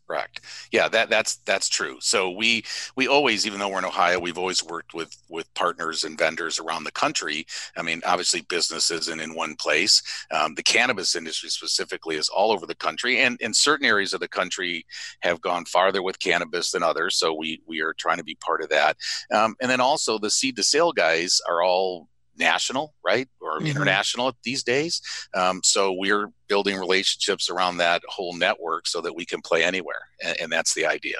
Correct. 0.06 0.40
Yeah, 0.70 0.88
that 0.88 1.08
that's 1.08 1.36
that's 1.46 1.66
true. 1.66 1.96
So 2.00 2.30
we 2.30 2.62
we 2.94 3.08
always, 3.08 3.46
even 3.46 3.58
though 3.58 3.70
we're 3.70 3.78
in 3.78 3.86
Ohio, 3.86 4.18
we've 4.20 4.36
always 4.36 4.62
worked 4.62 4.92
with 4.92 5.16
with 5.30 5.52
partners 5.54 6.04
and 6.04 6.18
vendors 6.18 6.58
around 6.58 6.84
the 6.84 6.92
country. 6.92 7.46
I 7.74 7.80
mean, 7.80 8.02
obviously, 8.04 8.42
business 8.42 8.90
isn't 8.90 9.18
in 9.18 9.34
one 9.34 9.56
place. 9.56 10.02
Um, 10.30 10.54
the 10.56 10.62
cannabis 10.62 11.16
industry 11.16 11.48
specifically 11.48 12.16
is 12.16 12.28
all 12.28 12.52
over 12.52 12.66
the 12.66 12.74
country, 12.74 13.20
and 13.22 13.40
in 13.40 13.54
certain 13.54 13.86
areas 13.86 14.12
of 14.12 14.20
the 14.20 14.28
country 14.28 14.84
have 15.20 15.40
gone 15.40 15.64
farther 15.64 16.02
with 16.02 16.18
cannabis 16.18 16.70
than 16.72 16.82
others. 16.82 17.16
So 17.16 17.32
we 17.32 17.62
we 17.66 17.80
are 17.80 17.94
trying 17.94 18.18
to 18.18 18.24
be 18.24 18.36
part 18.44 18.62
of 18.62 18.68
that. 18.68 18.98
Um, 19.32 19.56
and 19.62 19.70
then 19.70 19.80
also 19.80 20.18
the 20.18 20.30
seed 20.30 20.56
to 20.56 20.62
sale 20.62 20.92
guys 20.92 21.40
are 21.48 21.62
all 21.62 22.08
national, 22.38 22.94
right, 23.04 23.28
or 23.40 23.58
mm-hmm. 23.58 23.66
international 23.66 24.32
these 24.42 24.62
days. 24.62 25.00
Um, 25.34 25.60
so 25.62 25.92
we're 25.92 26.28
building 26.48 26.78
relationships 26.78 27.50
around 27.50 27.78
that 27.78 28.02
whole 28.08 28.34
network 28.36 28.86
so 28.86 29.00
that 29.00 29.14
we 29.14 29.24
can 29.24 29.40
play 29.40 29.64
anywhere, 29.64 30.00
and, 30.22 30.36
and 30.40 30.52
that's 30.52 30.74
the 30.74 30.86
idea. 30.86 31.16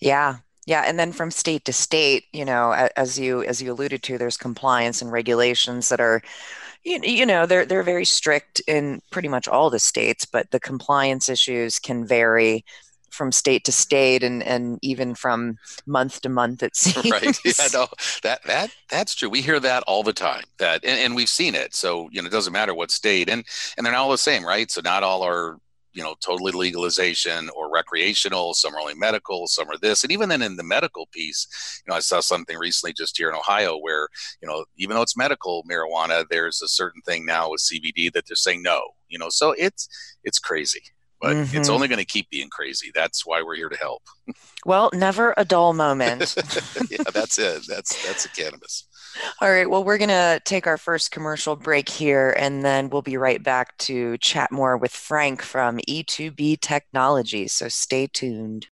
Yeah, 0.00 0.38
yeah, 0.66 0.84
and 0.86 0.98
then 0.98 1.12
from 1.12 1.30
state 1.30 1.64
to 1.66 1.72
state, 1.72 2.24
you 2.32 2.44
know, 2.44 2.72
as 2.96 3.18
you 3.18 3.42
as 3.44 3.60
you 3.60 3.72
alluded 3.72 4.02
to, 4.04 4.18
there's 4.18 4.36
compliance 4.36 5.02
and 5.02 5.10
regulations 5.12 5.88
that 5.88 6.00
are 6.00 6.22
you, 6.84 7.00
you 7.02 7.26
know 7.26 7.46
they're 7.46 7.64
they're 7.64 7.82
very 7.82 8.04
strict 8.04 8.60
in 8.66 9.00
pretty 9.10 9.28
much 9.28 9.48
all 9.48 9.70
the 9.70 9.78
states 9.78 10.24
but 10.24 10.50
the 10.50 10.60
compliance 10.60 11.28
issues 11.28 11.78
can 11.78 12.04
vary 12.04 12.64
from 13.12 13.32
state 13.32 13.64
to 13.64 13.72
state 13.72 14.22
and 14.22 14.42
and 14.42 14.78
even 14.82 15.14
from 15.14 15.56
month 15.86 16.20
to 16.22 16.28
month 16.28 16.62
it 16.62 16.76
seems. 16.82 17.10
Right 17.10 17.38
yeah 17.44 17.68
no 17.72 17.86
that 18.22 18.42
that 18.44 18.70
that's 18.90 19.14
true. 19.14 19.28
We 19.28 19.42
hear 19.42 19.60
that 19.60 19.84
all 19.86 20.02
the 20.02 20.12
time 20.12 20.44
that 20.58 20.84
and, 20.84 20.98
and 20.98 21.14
we've 21.14 21.28
seen 21.28 21.54
it. 21.54 21.74
So 21.74 22.08
you 22.12 22.20
know 22.22 22.26
it 22.26 22.32
doesn't 22.32 22.52
matter 22.52 22.74
what 22.74 22.90
state 22.90 23.28
and 23.28 23.44
and 23.76 23.86
they're 23.86 23.92
not 23.92 24.02
all 24.02 24.10
the 24.10 24.18
same 24.18 24.44
right? 24.44 24.70
So 24.70 24.80
not 24.80 25.02
all 25.02 25.22
are 25.22 25.58
you 25.92 26.02
know 26.02 26.14
totally 26.24 26.52
legalization 26.52 27.50
or 27.50 27.70
recreational. 27.70 28.54
Some 28.54 28.74
are 28.74 28.80
only 28.80 28.94
medical 28.94 29.46
some 29.46 29.68
are 29.68 29.78
this. 29.78 30.02
And 30.04 30.12
even 30.12 30.28
then 30.28 30.42
in 30.42 30.56
the 30.56 30.62
medical 30.62 31.06
piece 31.12 31.82
you 31.84 31.90
know 31.90 31.96
i 31.96 32.00
saw 32.00 32.20
something 32.20 32.56
recently 32.56 32.92
just 32.92 33.18
here 33.18 33.28
in 33.28 33.34
ohio 33.34 33.76
where 33.76 34.08
you 34.40 34.48
know 34.48 34.64
even 34.76 34.96
though 34.96 35.02
it's 35.02 35.16
medical 35.16 35.64
marijuana 35.70 36.24
there's 36.30 36.62
a 36.62 36.68
certain 36.68 37.02
thing 37.02 37.26
now 37.26 37.50
with 37.50 37.60
cbd 37.60 38.12
that 38.12 38.24
they're 38.26 38.36
saying 38.36 38.62
no 38.62 38.80
you 39.12 39.18
know? 39.18 39.28
So 39.28 39.54
it's 39.56 39.88
it's 40.24 40.38
crazy 40.38 40.82
but 41.22 41.36
mm-hmm. 41.36 41.56
it's 41.56 41.68
only 41.68 41.86
going 41.86 42.00
to 42.00 42.04
keep 42.04 42.28
being 42.30 42.50
crazy. 42.50 42.90
That's 42.92 43.24
why 43.24 43.42
we're 43.42 43.54
here 43.54 43.68
to 43.68 43.76
help. 43.76 44.02
well, 44.66 44.90
never 44.92 45.32
a 45.36 45.44
dull 45.44 45.72
moment. 45.72 46.34
yeah, 46.90 47.04
that's 47.14 47.38
it. 47.38 47.62
That's 47.68 48.04
that's 48.06 48.26
a 48.26 48.28
cannabis. 48.30 48.86
All 49.40 49.50
right. 49.50 49.68
Well, 49.68 49.84
we're 49.84 49.98
going 49.98 50.08
to 50.08 50.40
take 50.44 50.66
our 50.66 50.78
first 50.78 51.10
commercial 51.10 51.54
break 51.54 51.88
here, 51.88 52.34
and 52.38 52.64
then 52.64 52.88
we'll 52.88 53.02
be 53.02 53.16
right 53.18 53.42
back 53.42 53.76
to 53.78 54.16
chat 54.18 54.50
more 54.50 54.76
with 54.76 54.90
Frank 54.90 55.42
from 55.42 55.78
E2B 55.88 56.58
Teknologies. 56.60 57.52
So 57.52 57.68
stay 57.68 58.06
tuned. 58.06 58.68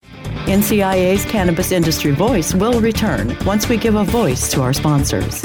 NCIA's 0.47 1.25
Cannabis 1.27 1.71
Industry 1.71 2.13
Voice 2.13 2.55
will 2.55 2.81
return 2.81 3.37
once 3.45 3.69
we 3.69 3.77
give 3.77 3.95
a 3.95 4.05
voice 4.05 4.51
to 4.53 4.63
our 4.63 4.73
sponsors. 4.73 5.45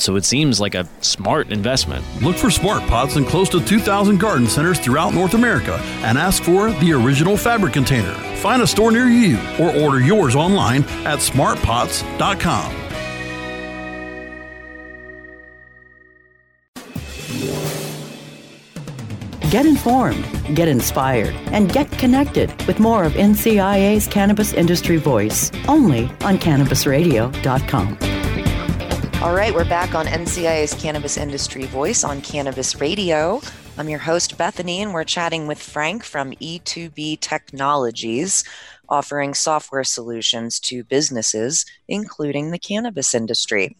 so 0.00 0.16
it 0.16 0.24
seems 0.24 0.60
like 0.60 0.74
a 0.74 0.88
smart 1.00 1.50
investment. 1.50 2.04
Look 2.22 2.36
for 2.36 2.50
smart 2.50 2.82
pots 2.88 3.16
in 3.16 3.24
close 3.24 3.48
to 3.50 3.64
2,000 3.64 4.18
garden 4.18 4.46
centers 4.46 4.78
throughout 4.78 5.14
North 5.14 5.34
America 5.34 5.78
and 6.02 6.18
ask 6.18 6.42
for 6.42 6.70
the 6.72 6.92
original 6.92 7.36
fabric 7.36 7.72
container. 7.72 8.14
Find 8.36 8.62
a 8.62 8.66
store 8.66 8.92
near 8.92 9.08
you 9.08 9.38
or 9.58 9.76
order 9.76 10.00
yours 10.00 10.34
online 10.34 10.84
at 11.04 11.18
smartpots.com. 11.18 12.88
Get 19.50 19.64
informed, 19.64 20.26
get 20.54 20.68
inspired, 20.68 21.34
and 21.52 21.72
get 21.72 21.90
connected 21.92 22.50
with 22.66 22.80
more 22.80 23.04
of 23.04 23.14
NCIA's 23.14 24.06
Cannabis 24.06 24.52
Industry 24.52 24.98
Voice 24.98 25.50
only 25.66 26.04
on 26.20 26.36
CannabisRadio.com. 26.36 28.17
All 29.20 29.34
right, 29.34 29.52
we're 29.52 29.64
back 29.64 29.96
on 29.96 30.06
NCIA's 30.06 30.74
Cannabis 30.74 31.16
Industry 31.16 31.64
Voice 31.64 32.04
on 32.04 32.22
Cannabis 32.22 32.80
Radio. 32.80 33.40
I'm 33.76 33.88
your 33.88 33.98
host, 33.98 34.38
Bethany, 34.38 34.80
and 34.80 34.94
we're 34.94 35.02
chatting 35.02 35.48
with 35.48 35.60
Frank 35.60 36.04
from 36.04 36.30
E2B 36.34 37.18
Teknologies, 37.20 38.44
offering 38.88 39.34
software 39.34 39.82
solutions 39.82 40.60
to 40.60 40.84
businesses, 40.84 41.66
including 41.88 42.52
the 42.52 42.60
cannabis 42.60 43.12
industry. 43.12 43.76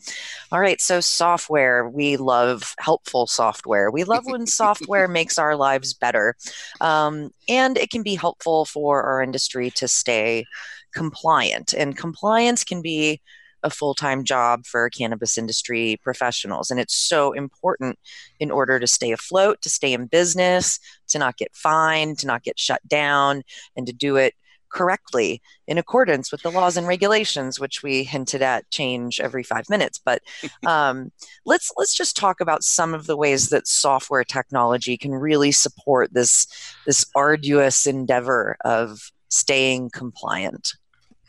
All 0.51 0.59
right, 0.59 0.81
so 0.81 0.99
software, 0.99 1.89
we 1.89 2.17
love 2.17 2.75
helpful 2.81 3.29
software. 3.29 3.93
We 3.93 4.03
love 4.03 4.25
when 4.27 4.45
software 4.49 5.07
makes 5.07 5.39
our 5.39 5.55
lives 5.55 5.95
better, 5.95 6.35
um, 6.81 7.31
and 7.49 7.79
it 7.79 7.91
can 7.91 8.03
be 8.03 8.17
helpful 8.17 8.65
for 8.65 9.05
our 9.05 9.23
industry 9.23 9.71
to 9.77 9.87
stay 9.87 10.47
compliant. 10.93 11.75
And 11.75 11.97
compliance 11.97 12.65
can 12.65 12.83
be 12.83 13.21
a 13.63 13.71
full 13.71 13.95
time 13.95 14.25
job 14.25 14.67
for 14.67 14.89
cannabis 14.91 15.39
industry 15.39 15.99
professionals. 16.03 16.71
And 16.71 16.81
it's 16.81 16.95
so 16.95 17.33
important 17.33 17.99
in 18.41 18.51
order 18.51 18.79
to 18.79 18.87
stay 18.87 19.13
afloat, 19.13 19.63
to 19.63 19.71
stay 19.71 19.93
in 19.93 20.07
business, 20.07 20.79
to 21.09 21.19
not 21.19 21.37
get 21.37 21.55
fined, 21.55 22.19
to 22.19 22.27
not 22.27 22.43
get 22.43 22.59
shut 22.59 22.87
down, 22.87 23.43
and 23.77 23.87
to 23.87 23.93
do 23.93 24.17
it 24.17 24.35
correctly 24.71 25.41
in 25.67 25.79
accordance 25.79 26.31
with 26.31 26.43
the 26.43 26.51
laws 26.51 26.77
and 26.77 26.87
regulations, 26.87 27.59
which 27.59 27.83
we 27.83 28.05
hinted 28.05 28.43
at 28.43 28.69
change 28.71 29.21
every 29.21 29.43
five 29.43 29.69
minutes. 29.69 30.01
But 30.05 30.23
um, 30.67 31.11
let's 31.45 31.73
let's 31.77 31.95
just 31.95 32.17
talk 32.17 32.41
about 32.41 32.63
some 32.63 32.95
of 32.95 33.07
the 33.07 33.17
ways 33.17 33.49
that 33.51 33.67
software 33.67 34.25
technology 34.25 34.97
can 34.97 35.13
really 35.13 35.53
support 35.53 36.13
this 36.13 36.47
this 36.87 37.05
arduous 37.15 37.87
endeavor 37.87 38.57
of 38.65 39.11
staying 39.29 39.91
compliant. 39.91 40.75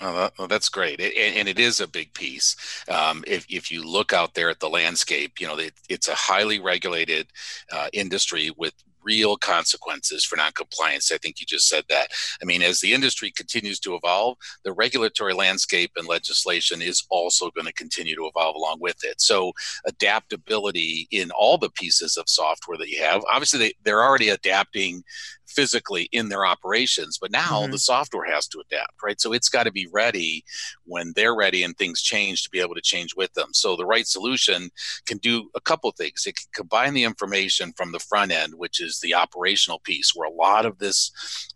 Oh, 0.01 0.29
well, 0.37 0.47
that's 0.47 0.69
great, 0.69 1.01
it, 1.01 1.13
and 1.17 1.49
it 1.49 1.59
is 1.59 1.81
a 1.81 1.87
big 1.87 2.13
piece. 2.13 2.55
Um, 2.87 3.23
if 3.27 3.45
if 3.49 3.69
you 3.69 3.83
look 3.83 4.13
out 4.13 4.33
there 4.33 4.49
at 4.49 4.59
the 4.61 4.69
landscape, 4.69 5.41
you 5.41 5.47
know 5.47 5.57
it, 5.57 5.73
it's 5.89 6.07
a 6.07 6.15
highly 6.15 6.59
regulated 6.59 7.27
uh, 7.71 7.89
industry 7.91 8.49
with 8.55 8.73
real 9.03 9.37
consequences 9.37 10.23
for 10.23 10.35
noncompliance. 10.35 11.11
I 11.11 11.17
think 11.17 11.39
you 11.39 11.45
just 11.45 11.67
said 11.67 11.83
that. 11.89 12.09
I 12.41 12.45
mean, 12.45 12.61
as 12.61 12.79
the 12.79 12.93
industry 12.93 13.31
continues 13.31 13.79
to 13.81 13.95
evolve, 13.95 14.37
the 14.63 14.73
regulatory 14.73 15.33
landscape 15.33 15.91
and 15.95 16.07
legislation 16.07 16.81
is 16.81 17.05
also 17.09 17.49
going 17.51 17.67
to 17.67 17.73
continue 17.73 18.15
to 18.15 18.27
evolve 18.27 18.55
along 18.55 18.77
with 18.79 19.03
it. 19.03 19.21
So, 19.21 19.53
adaptability 19.85 21.07
in 21.11 21.31
all 21.31 21.57
the 21.57 21.71
pieces 21.71 22.17
of 22.17 22.29
software 22.29 22.77
that 22.77 22.89
you 22.89 23.01
have, 23.03 23.23
obviously, 23.31 23.59
they, 23.59 23.73
they're 23.83 24.03
already 24.03 24.29
adapting 24.29 25.03
physically 25.49 26.09
in 26.11 26.29
their 26.29 26.45
operations 26.45 27.17
but 27.19 27.31
now 27.31 27.61
mm-hmm. 27.61 27.71
the 27.71 27.79
software 27.79 28.29
has 28.31 28.47
to 28.47 28.59
adapt 28.59 28.93
right? 29.03 29.19
So 29.19 29.33
it's 29.33 29.49
got 29.49 29.63
to 29.63 29.71
be 29.71 29.87
ready 29.91 30.43
when 30.85 31.13
they're 31.15 31.35
ready 31.35 31.63
and 31.63 31.77
things 31.77 32.01
change 32.01 32.43
to 32.43 32.49
be 32.49 32.59
able 32.59 32.75
to 32.75 32.81
change 32.81 33.15
with 33.15 33.33
them. 33.33 33.49
So 33.53 33.75
the 33.75 33.85
right 33.85 34.07
solution 34.07 34.69
can 35.05 35.17
do 35.17 35.49
a 35.55 35.61
couple 35.61 35.91
things. 35.91 36.25
It 36.25 36.35
can 36.35 36.47
combine 36.53 36.93
the 36.93 37.03
information 37.03 37.73
from 37.75 37.91
the 37.91 37.99
front 37.99 38.31
end 38.31 38.53
which 38.55 38.81
is 38.81 38.99
the 38.99 39.13
operational 39.13 39.79
piece 39.79 40.11
where 40.15 40.29
a 40.29 40.33
lot 40.33 40.65
of 40.65 40.77
this 40.79 41.11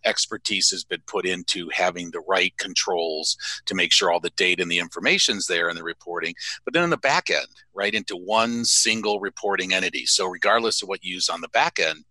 expertise 0.06 0.70
has 0.70 0.84
been 0.84 1.02
put 1.08 1.26
into 1.26 1.70
having 1.74 2.12
the 2.12 2.24
right 2.28 2.56
controls 2.58 3.38
to 3.66 3.76
make 3.76 3.92
sure 3.92 4.12
all 4.12 4.20
the 4.20 4.30
data 4.32 4.62
and 4.62 4.72
the 4.72 4.80
information's 4.80 5.48
there 5.48 5.70
in 5.70 5.76
the 5.76 5.84
reporting 5.84 6.34
but 6.66 6.74
then 6.74 6.84
in 6.84 6.90
the 6.90 6.98
back 6.98 7.30
end 7.30 7.48
right 7.74 7.94
into 7.94 8.16
one 8.16 8.66
single 8.66 9.20
reporting 9.20 9.74
entity. 9.74 10.06
So 10.06 10.28
regardless 10.28 10.82
of 10.82 10.90
what 10.90 11.04
you 11.04 11.16
use 11.16 11.30
on 11.30 11.42
the 11.42 11.48
back 11.50 11.80
end 11.80 12.06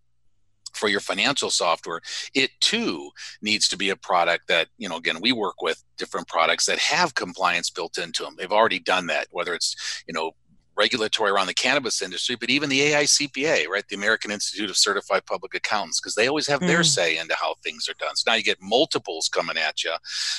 for 0.73 0.89
your 0.89 0.99
financial 0.99 1.49
software 1.49 2.01
it 2.33 2.51
too 2.59 3.09
needs 3.41 3.67
to 3.67 3.77
be 3.77 3.89
a 3.89 3.95
product 3.95 4.47
that 4.47 4.67
you 4.77 4.89
know 4.89 4.97
again 4.97 5.17
we 5.21 5.31
work 5.31 5.61
with 5.61 5.83
different 5.97 6.27
products 6.27 6.65
that 6.65 6.79
have 6.79 7.15
compliance 7.15 7.69
built 7.69 7.97
into 7.97 8.23
them 8.23 8.35
they've 8.37 8.51
already 8.51 8.79
done 8.79 9.07
that 9.07 9.27
whether 9.31 9.53
it's 9.53 10.03
you 10.07 10.13
know 10.13 10.31
regulatory 10.75 11.31
around 11.31 11.47
the 11.47 11.53
cannabis 11.53 12.01
industry, 12.01 12.35
but 12.35 12.49
even 12.49 12.69
the 12.69 12.79
AICPA, 12.79 13.67
right? 13.67 13.87
The 13.87 13.95
American 13.95 14.31
Institute 14.31 14.69
of 14.69 14.77
Certified 14.77 15.25
Public 15.25 15.53
Accountants, 15.53 15.99
because 15.99 16.15
they 16.15 16.27
always 16.27 16.47
have 16.47 16.61
mm. 16.61 16.67
their 16.67 16.83
say 16.83 17.17
into 17.17 17.35
how 17.35 17.55
things 17.63 17.87
are 17.87 17.95
done. 17.99 18.15
So 18.15 18.31
now 18.31 18.35
you 18.35 18.43
get 18.43 18.57
multiples 18.61 19.29
coming 19.29 19.57
at 19.57 19.83
you. 19.83 19.93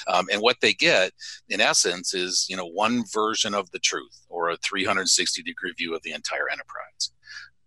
Um, 0.08 0.26
and 0.32 0.40
what 0.42 0.56
they 0.60 0.72
get, 0.72 1.12
in 1.48 1.60
essence, 1.60 2.14
is, 2.14 2.46
you 2.48 2.56
know, 2.56 2.66
one 2.66 3.04
version 3.12 3.54
of 3.54 3.70
the 3.70 3.78
truth 3.78 4.24
or 4.28 4.50
a 4.50 4.56
360 4.56 5.42
degree 5.42 5.72
view 5.76 5.94
of 5.94 6.02
the 6.02 6.12
entire 6.12 6.48
enterprise. 6.50 7.10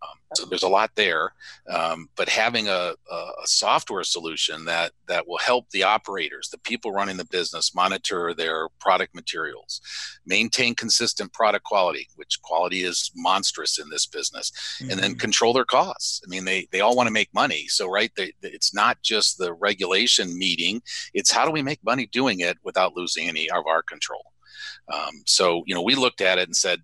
Um, 0.02 0.20
so 0.36 0.46
there's 0.46 0.64
a 0.64 0.70
lot 0.70 0.92
there, 0.96 1.34
um, 1.70 2.10
but 2.16 2.30
having 2.30 2.68
a, 2.68 2.94
a, 3.12 3.32
software 3.46 4.04
solution 4.04 4.66
that 4.66 4.92
that 5.08 5.28
will 5.28 5.38
help 5.40 5.70
the 5.72 5.84
operators, 5.84 6.50
the 6.50 6.60
people 6.60 6.92
running 6.92 7.18
the 7.18 7.26
business, 7.26 7.74
monitor 7.74 8.34
their 8.34 8.68
product 8.80 9.16
materials, 9.16 9.82
maintain 10.26 10.76
consistent 10.76 11.34
product 11.34 11.66
quality, 11.66 12.08
which 12.16 12.42
quality 12.44 12.84
is 12.84 13.10
monstrous 13.16 13.80
in 13.80 13.90
this 13.90 14.06
business, 14.06 14.52
mm-hmm. 14.80 14.92
and 14.92 15.00
then 15.00 15.12
mm-hmm. 15.12 15.20
control 15.20 15.54
their 15.54 15.66
costs. 15.66 16.22
I 16.26 16.30
mean, 16.30 16.46
they 16.46 16.68
they 16.72 16.82
all 16.82 16.96
want 16.96 17.08
to 17.08 17.14
make 17.14 17.34
money, 17.34 17.68
so 17.68 17.90
right, 17.90 18.12
they, 18.16 18.34
it's 18.44 18.76
not 18.76 19.02
just 19.02 19.38
the 19.38 19.54
regulation 19.54 20.38
meeting; 20.38 20.82
it's 21.14 21.32
how 21.32 21.46
do 21.46 21.52
we 21.52 21.64
make 21.64 21.84
money 21.84 22.08
doing 22.12 22.42
it 22.42 22.58
without 22.64 22.96
losing 22.96 23.28
any 23.28 23.50
of 23.50 23.66
our 23.66 23.82
control. 23.82 24.34
Um, 24.94 25.24
so 25.26 25.64
you 25.66 25.74
know, 25.74 25.82
we 25.82 25.96
looked 25.96 26.22
at 26.22 26.38
it 26.38 26.48
and 26.48 26.56
said, 26.56 26.82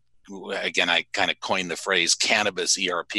again, 0.52 0.90
I 0.90 1.06
kind 1.14 1.32
of 1.32 1.40
coined 1.40 1.72
the 1.72 1.76
phrase 1.76 2.16
cannabis 2.16 2.78
ERP. 2.78 3.16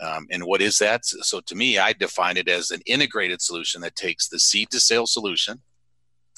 Um, 0.00 0.26
and 0.30 0.44
what 0.44 0.60
is 0.60 0.78
that? 0.78 1.04
So 1.04 1.40
to 1.40 1.54
me, 1.54 1.78
I 1.78 1.92
define 1.92 2.36
it 2.36 2.48
as 2.48 2.70
an 2.70 2.80
integrated 2.86 3.40
solution 3.40 3.80
that 3.82 3.96
takes 3.96 4.28
the 4.28 4.38
seed 4.38 4.70
to 4.70 4.80
sale 4.80 5.06
solution 5.06 5.60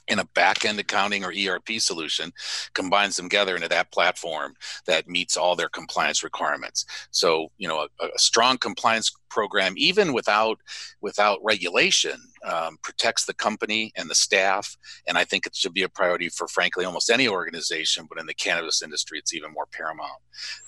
in 0.08 0.18
a 0.18 0.24
back 0.34 0.64
end 0.64 0.78
accounting 0.78 1.24
or 1.24 1.32
ERP 1.32 1.78
solution, 1.78 2.32
combines 2.74 3.16
them 3.16 3.26
together 3.26 3.54
into 3.54 3.68
that 3.68 3.92
platform 3.92 4.54
that 4.86 5.08
meets 5.08 5.36
all 5.36 5.54
their 5.54 5.68
compliance 5.68 6.24
requirements. 6.24 6.84
So, 7.10 7.50
you 7.56 7.68
know, 7.68 7.86
a, 8.00 8.06
a 8.06 8.18
strong 8.18 8.58
compliance 8.58 9.12
program, 9.32 9.74
even 9.76 10.12
without 10.12 10.58
without 11.00 11.38
regulation, 11.42 12.18
um, 12.44 12.72
protects 12.82 13.24
the 13.24 13.34
company 13.34 13.92
and 13.96 14.10
the 14.10 14.14
staff. 14.14 14.76
And 15.06 15.16
I 15.16 15.24
think 15.24 15.46
it 15.46 15.56
should 15.56 15.74
be 15.74 15.84
a 15.84 15.88
priority 15.88 16.28
for, 16.28 16.46
frankly, 16.48 16.84
almost 16.84 17.10
any 17.10 17.28
organization. 17.28 18.06
But 18.08 18.20
in 18.20 18.26
the 18.26 18.34
cannabis 18.34 18.82
industry, 18.82 19.18
it's 19.18 19.34
even 19.34 19.52
more 19.52 19.66
paramount. 19.78 20.22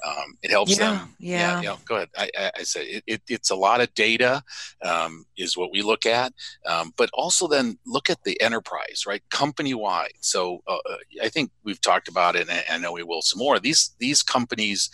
Um, 0.07 0.39
it 0.43 0.51
helps 0.51 0.79
yeah, 0.79 0.91
them. 0.91 1.17
Yeah. 1.19 1.61
yeah. 1.63 1.77
Go 1.85 1.97
ahead. 1.97 2.09
I, 2.17 2.31
I, 2.39 2.51
I 2.61 2.63
say 2.63 2.85
it, 2.97 3.05
it, 3.07 3.23
it's 3.29 3.51
a 3.51 3.57
lot 3.57 3.81
of 3.81 3.93
data 3.95 4.43
um, 4.83 5.27
is 5.37 5.57
what 5.57 5.73
we 5.73 5.83
look 5.83 6.07
at, 6.07 6.33
um, 6.67 6.93
but 6.97 7.11
also 7.13 7.47
then 7.47 7.79
look 7.87 8.09
at 8.11 8.23
the 8.25 8.41
enterprise, 8.41 9.05
right? 9.07 9.23
Company 9.31 9.75
wide. 9.75 10.17
So 10.21 10.63
uh, 10.67 10.79
I 11.23 11.29
think 11.29 11.51
we've 11.65 11.81
talked 11.81 12.09
about 12.09 12.37
it, 12.37 12.49
and 12.49 12.65
I 12.71 12.79
know 12.79 12.93
we 12.93 13.03
will 13.03 13.23
some 13.23 13.39
more. 13.39 13.59
These 13.59 13.95
these 13.99 14.23
companies 14.23 14.91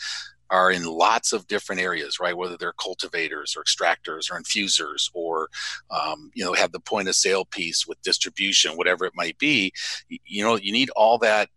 are 0.50 0.70
in 0.70 0.84
lots 0.84 1.32
of 1.32 1.46
different 1.46 1.80
areas, 1.80 2.18
right? 2.20 2.36
Whether 2.36 2.56
they're 2.56 2.72
cultivators 2.72 3.56
or 3.56 3.62
extractors 3.62 4.30
or 4.30 4.36
infusers 4.36 5.10
or, 5.14 5.48
um, 5.90 6.30
you 6.34 6.44
know, 6.44 6.52
have 6.54 6.72
the 6.72 6.80
point 6.80 7.08
of 7.08 7.14
sale 7.14 7.44
piece 7.44 7.86
with 7.86 8.02
distribution, 8.02 8.76
whatever 8.76 9.04
it 9.04 9.14
might 9.14 9.38
be. 9.38 9.72
You 10.08 10.44
know, 10.44 10.56
you 10.56 10.72
need 10.72 10.90
all 10.90 11.18
that 11.18 11.48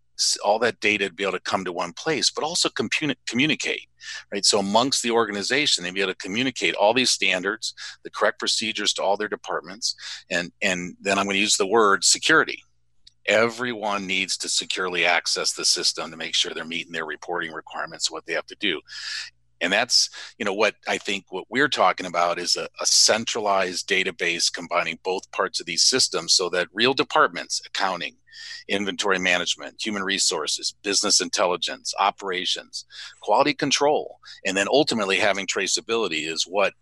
all 0.43 0.59
that 0.59 0.79
data 0.79 1.07
to 1.07 1.13
be 1.13 1.23
able 1.23 1.33
to 1.33 1.39
come 1.39 1.65
to 1.65 1.73
one 1.73 1.93
place, 1.93 2.29
but 2.29 2.43
also 2.43 2.69
communicate, 3.25 3.87
right? 4.31 4.45
So 4.45 4.59
amongst 4.59 5.01
the 5.01 5.11
organization, 5.11 5.83
they 5.83 5.91
be 5.91 6.01
able 6.01 6.13
to 6.13 6.17
communicate 6.17 6.75
all 6.75 6.93
these 6.93 7.09
standards, 7.09 7.73
the 8.03 8.11
correct 8.11 8.39
procedures 8.39 8.93
to 8.93 9.03
all 9.03 9.17
their 9.17 9.27
departments, 9.27 9.95
and 10.29 10.51
and 10.61 10.95
then 11.01 11.17
I'm 11.17 11.25
going 11.25 11.35
to 11.35 11.41
use 11.41 11.57
the 11.57 11.67
word 11.67 12.03
security, 12.03 12.63
everyone 13.27 14.07
needs 14.07 14.37
to 14.37 14.49
securely 14.49 15.05
access 15.05 15.53
the 15.53 15.65
system 15.65 16.11
to 16.11 16.17
make 16.17 16.35
sure 16.35 16.53
they're 16.53 16.65
meeting 16.65 16.91
their 16.91 17.05
reporting 17.05 17.51
requirements 17.51 18.11
what 18.11 18.25
they 18.25 18.33
have 18.33 18.45
to 18.47 18.55
do. 18.59 18.81
And 19.61 19.71
that's 19.71 20.09
you 20.37 20.43
know 20.43 20.53
what 20.53 20.75
i 20.89 20.97
think 20.97 21.23
what 21.29 21.45
we're 21.49 21.69
talking 21.69 22.05
about 22.05 22.37
is 22.37 22.57
a, 22.57 22.67
a, 22.81 22.85
centralized 22.85 23.87
database 23.87 24.51
combining 24.51 24.99
both 25.03 25.31
parts 25.31 25.61
of 25.61 25.65
these 25.65 25.83
systems 25.83 26.33
so 26.33 26.49
that 26.49 26.67
real 26.73 26.93
departments 26.93 27.61
accounting 27.65 28.17
inventory 28.67 29.19
management 29.19 29.75
human 29.79 30.03
resources 30.03 30.73
business 30.83 31.21
intelligence 31.21 31.93
operations 31.97 32.85
quality 33.21 33.53
control 33.53 34.19
and 34.45 34.57
then 34.57 34.67
ultimately 34.69 35.17
having 35.17 35.47
traceability 35.47 36.29
is 36.29 36.43
what 36.43 36.73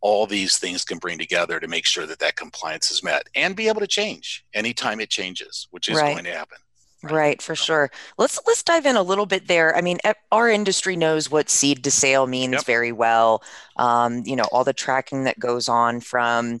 all 0.00 0.26
these 0.26 0.58
things 0.58 0.84
can 0.84 0.98
bring 0.98 1.18
together 1.18 1.58
to 1.58 1.68
make 1.68 1.86
sure 1.86 2.06
that 2.06 2.18
that 2.20 2.36
compliance 2.36 2.90
is 2.90 3.02
met 3.02 3.28
and 3.34 3.56
be 3.56 3.68
able 3.68 3.80
to 3.80 3.86
change 3.86 4.44
anytime 4.54 5.00
it 5.00 5.10
changes, 5.10 5.68
which 5.70 5.88
is 5.88 5.96
right. 5.96 6.12
going 6.12 6.24
to 6.24 6.32
happen. 6.32 6.58
Right. 7.02 7.12
right, 7.12 7.42
for 7.42 7.54
sure. 7.54 7.90
Let's 8.16 8.40
let's 8.46 8.62
dive 8.62 8.86
in 8.86 8.96
a 8.96 9.02
little 9.02 9.26
bit 9.26 9.48
there. 9.48 9.76
I 9.76 9.82
mean, 9.82 9.98
our 10.32 10.48
industry 10.48 10.96
knows 10.96 11.30
what 11.30 11.50
seed 11.50 11.84
to 11.84 11.90
sale 11.90 12.26
means 12.26 12.54
yep. 12.54 12.64
very 12.64 12.90
well. 12.90 13.42
Um, 13.76 14.22
you 14.24 14.34
know, 14.34 14.44
all 14.50 14.64
the 14.64 14.72
tracking 14.72 15.24
that 15.24 15.38
goes 15.38 15.68
on 15.68 16.00
from 16.00 16.60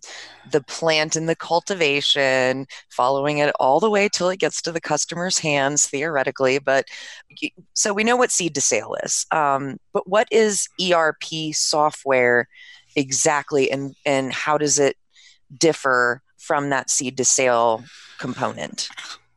the 0.52 0.60
plant 0.60 1.16
and 1.16 1.28
the 1.28 1.36
cultivation, 1.36 2.66
following 2.90 3.38
it 3.38 3.54
all 3.58 3.80
the 3.80 3.90
way 3.90 4.08
till 4.12 4.28
it 4.28 4.38
gets 4.38 4.60
to 4.62 4.72
the 4.72 4.80
customer's 4.80 5.38
hands, 5.38 5.86
theoretically. 5.86 6.58
But 6.58 6.84
so 7.72 7.94
we 7.94 8.04
know 8.04 8.16
what 8.16 8.30
seed 8.30 8.54
to 8.56 8.60
sale 8.60 8.94
is. 9.02 9.26
Um, 9.32 9.78
but 9.92 10.06
what 10.06 10.28
is 10.30 10.68
ERP 10.80 11.54
software? 11.54 12.46
Exactly 12.96 13.70
and 13.70 13.94
and 14.04 14.32
how 14.32 14.58
does 14.58 14.78
it 14.78 14.96
differ 15.56 16.22
from 16.38 16.70
that 16.70 16.90
seed 16.90 17.16
to 17.18 17.24
sale 17.24 17.84
component? 18.18 18.88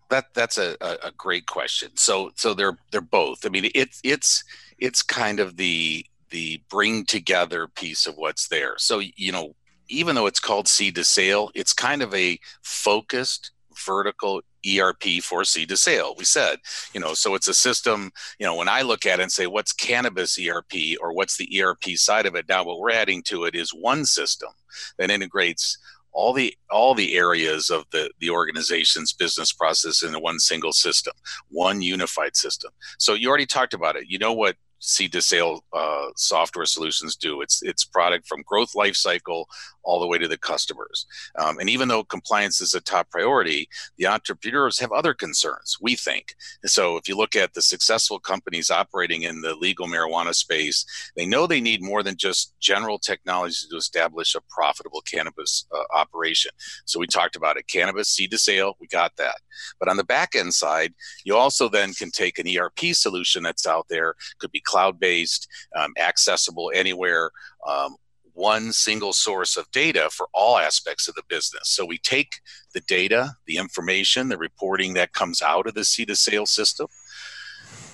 That 0.10 0.34
that's 0.34 0.58
a, 0.58 0.76
a 0.82 1.12
great 1.12 1.46
question. 1.46 1.92
So 1.96 2.32
so 2.36 2.54
they're 2.54 2.78
they're 2.92 3.02
both. 3.02 3.46
I 3.46 3.50
mean 3.50 3.70
it's 3.76 4.00
it's 4.04 4.44
it's 4.80 5.04
kind 5.04 5.40
of 5.40 5.58
the 5.58 6.06
the 6.30 6.62
bring 6.70 7.06
together 7.06 7.68
piece 7.68 8.08
of 8.08 8.16
what's 8.16 8.48
there. 8.48 8.76
So 8.78 9.00
you 9.00 9.32
know 9.32 9.56
even 9.88 10.16
though 10.16 10.28
it's 10.28 10.40
called 10.40 10.68
seed 10.68 10.96
to 10.96 11.04
sale 11.04 11.50
it's 11.56 11.74
kind 11.74 12.02
of 12.04 12.14
a 12.14 12.40
focused 12.62 13.52
vertical 13.86 14.42
ERP 14.68 15.22
for 15.22 15.44
seed 15.44 15.70
to 15.70 15.78
sale. 15.78 16.16
We 16.18 16.26
said, 16.26 16.60
you 16.94 17.00
know, 17.00 17.14
so 17.14 17.36
it's 17.36 17.48
a 17.48 17.54
system, 17.54 18.12
you 18.40 18.46
know, 18.46 18.56
when 18.56 18.70
I 18.70 18.82
look 18.82 19.06
at 19.06 19.20
it 19.20 19.24
and 19.24 19.32
say, 19.32 19.48
what's 19.48 19.74
cannabis 19.74 20.38
ERP 20.40 20.98
or 21.02 21.14
what's 21.14 21.38
the 21.38 21.62
ERP 21.62 21.84
side 21.96 22.26
of 22.26 22.36
it? 22.36 22.48
Now, 22.50 22.64
what 22.64 22.80
we're 22.80 22.92
adding 22.92 23.24
to 23.24 23.46
it 23.46 23.56
is 23.56 23.72
one 23.72 24.06
system 24.06 24.50
that 24.98 25.12
integrates 25.12 25.78
all 26.12 26.34
the 26.34 26.56
all 26.72 26.96
the 26.96 27.16
areas 27.16 27.70
of 27.70 27.86
the 27.92 28.10
the 28.20 28.30
organization's 28.30 29.14
business 29.14 29.54
process 29.54 30.02
in 30.02 30.14
one 30.16 30.40
single 30.40 30.74
system 30.74 31.14
one 31.50 31.84
unified 31.84 32.36
system 32.36 32.72
so 32.98 33.14
you 33.14 33.30
already 33.30 33.46
talked 33.46 33.76
about 33.76 33.96
it 33.96 34.06
you 34.08 34.18
know 34.18 34.34
what 34.34 34.56
seed 34.80 35.12
to 35.12 35.22
sale 35.22 35.64
uh, 35.74 36.08
software 36.16 36.66
solutions 36.66 37.16
do. 37.16 37.42
It's 37.42 37.62
it's 37.62 37.86
product 37.86 38.28
from 38.28 38.44
growth 38.44 38.74
lifecycle 38.74 39.46
all 39.84 40.00
the 40.00 40.08
way 40.08 40.18
to 40.18 40.28
the 40.28 40.38
customers. 40.38 41.06
Um, 41.38 41.58
and 41.60 41.70
even 41.70 41.88
though 41.88 42.04
compliance 42.04 42.62
is 42.62 42.74
a 42.74 42.82
top 42.82 43.10
priority, 43.10 43.68
the 43.98 44.08
entrepreneurs 44.08 44.80
have 44.80 44.92
other 44.92 45.14
concerns. 45.14 45.78
We 45.82 45.96
think 45.96 46.36
so. 46.66 46.98
If 46.98 47.08
you 47.08 47.18
look 47.18 47.36
at 47.36 47.54
the 47.54 47.62
successful 47.62 48.20
companies 48.20 48.70
operating 48.70 49.24
in 49.24 49.42
the 49.42 49.56
legal 49.56 49.88
marijuana 49.88 50.36
space, 50.36 50.86
they 51.16 51.26
know 51.26 51.48
they 51.48 51.62
need 51.62 51.82
more 51.82 52.04
than 52.04 52.18
just 52.18 52.54
general 52.60 53.00
technology 53.00 53.68
to 53.70 53.78
establish 53.78 54.36
a 54.36 54.42
profitable 54.50 55.02
cannabis 55.02 55.66
uh, 55.76 55.98
operation. 55.98 56.52
So 56.86 57.00
we 57.00 57.08
talked 57.08 57.36
about 57.36 57.58
it: 57.58 57.68
cannabis 57.68 58.10
seed 58.10 58.32
to 58.32 58.38
sale. 58.38 58.76
We 58.80 58.88
got 58.88 59.16
that. 59.18 59.38
But 59.80 59.90
on 59.90 59.98
the 59.98 60.04
back 60.04 60.36
end 60.36 60.54
side, 60.54 60.94
you 61.24 61.36
also 61.36 61.70
then 61.70 61.94
can 61.94 62.12
take 62.12 62.40
an 62.40 62.48
ERP 62.48 62.94
solution 62.94 63.44
that's 63.44 63.68
out 63.68 63.88
there, 63.90 64.16
could 64.40 64.52
be 64.52 64.62
cloud 64.70 65.00
based, 65.00 65.48
um, 65.76 65.94
accessible 65.98 66.72
anywhere. 66.74 67.32
Um, 67.68 67.96
one 68.34 68.72
single 68.72 69.12
source 69.12 69.58
of 69.58 69.70
data 69.72 70.10
for 70.12 70.30
all 70.34 70.58
aspects 70.58 71.10
of 71.10 71.16
the 71.16 71.24
business. 71.28 71.64
So 71.66 71.86
we 71.86 71.98
take 71.98 72.32
the 72.74 72.80
data, 72.82 73.32
the 73.48 73.58
information, 73.58 74.30
the 74.30 74.38
reporting 74.38 74.94
that 74.94 75.12
comes 75.12 75.42
out 75.42 75.68
of 75.68 75.74
the 75.74 75.84
seed 75.84 76.08
to 76.08 76.16
sale 76.16 76.46
system, 76.46 76.88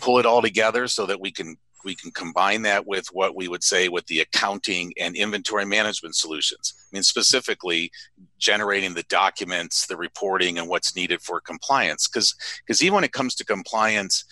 pull 0.02 0.20
it 0.20 0.26
all 0.26 0.44
together 0.44 0.88
so 0.88 1.08
that 1.08 1.20
we 1.20 1.32
can 1.32 1.58
we 1.86 1.96
can 1.96 2.12
combine 2.12 2.64
that 2.64 2.86
with 2.88 3.08
what 3.14 3.36
we 3.36 3.48
would 3.48 3.64
say 3.64 3.88
with 3.88 4.06
the 4.08 4.20
accounting 4.20 4.92
and 5.00 5.16
inventory 5.16 5.66
management 5.66 6.16
solutions. 6.16 6.74
I 6.76 6.96
mean, 6.96 7.04
specifically 7.04 7.92
generating 8.46 8.94
the 8.94 9.04
documents, 9.24 9.88
the 9.88 9.98
reporting, 9.98 10.60
and 10.60 10.70
what's 10.70 10.96
needed 10.96 11.20
for 11.22 11.42
compliance. 11.42 12.08
Because 12.08 12.36
because 12.62 12.84
even 12.84 12.96
when 12.96 13.04
it 13.04 13.12
comes 13.20 13.34
to 13.36 13.46
compliance, 13.46 14.24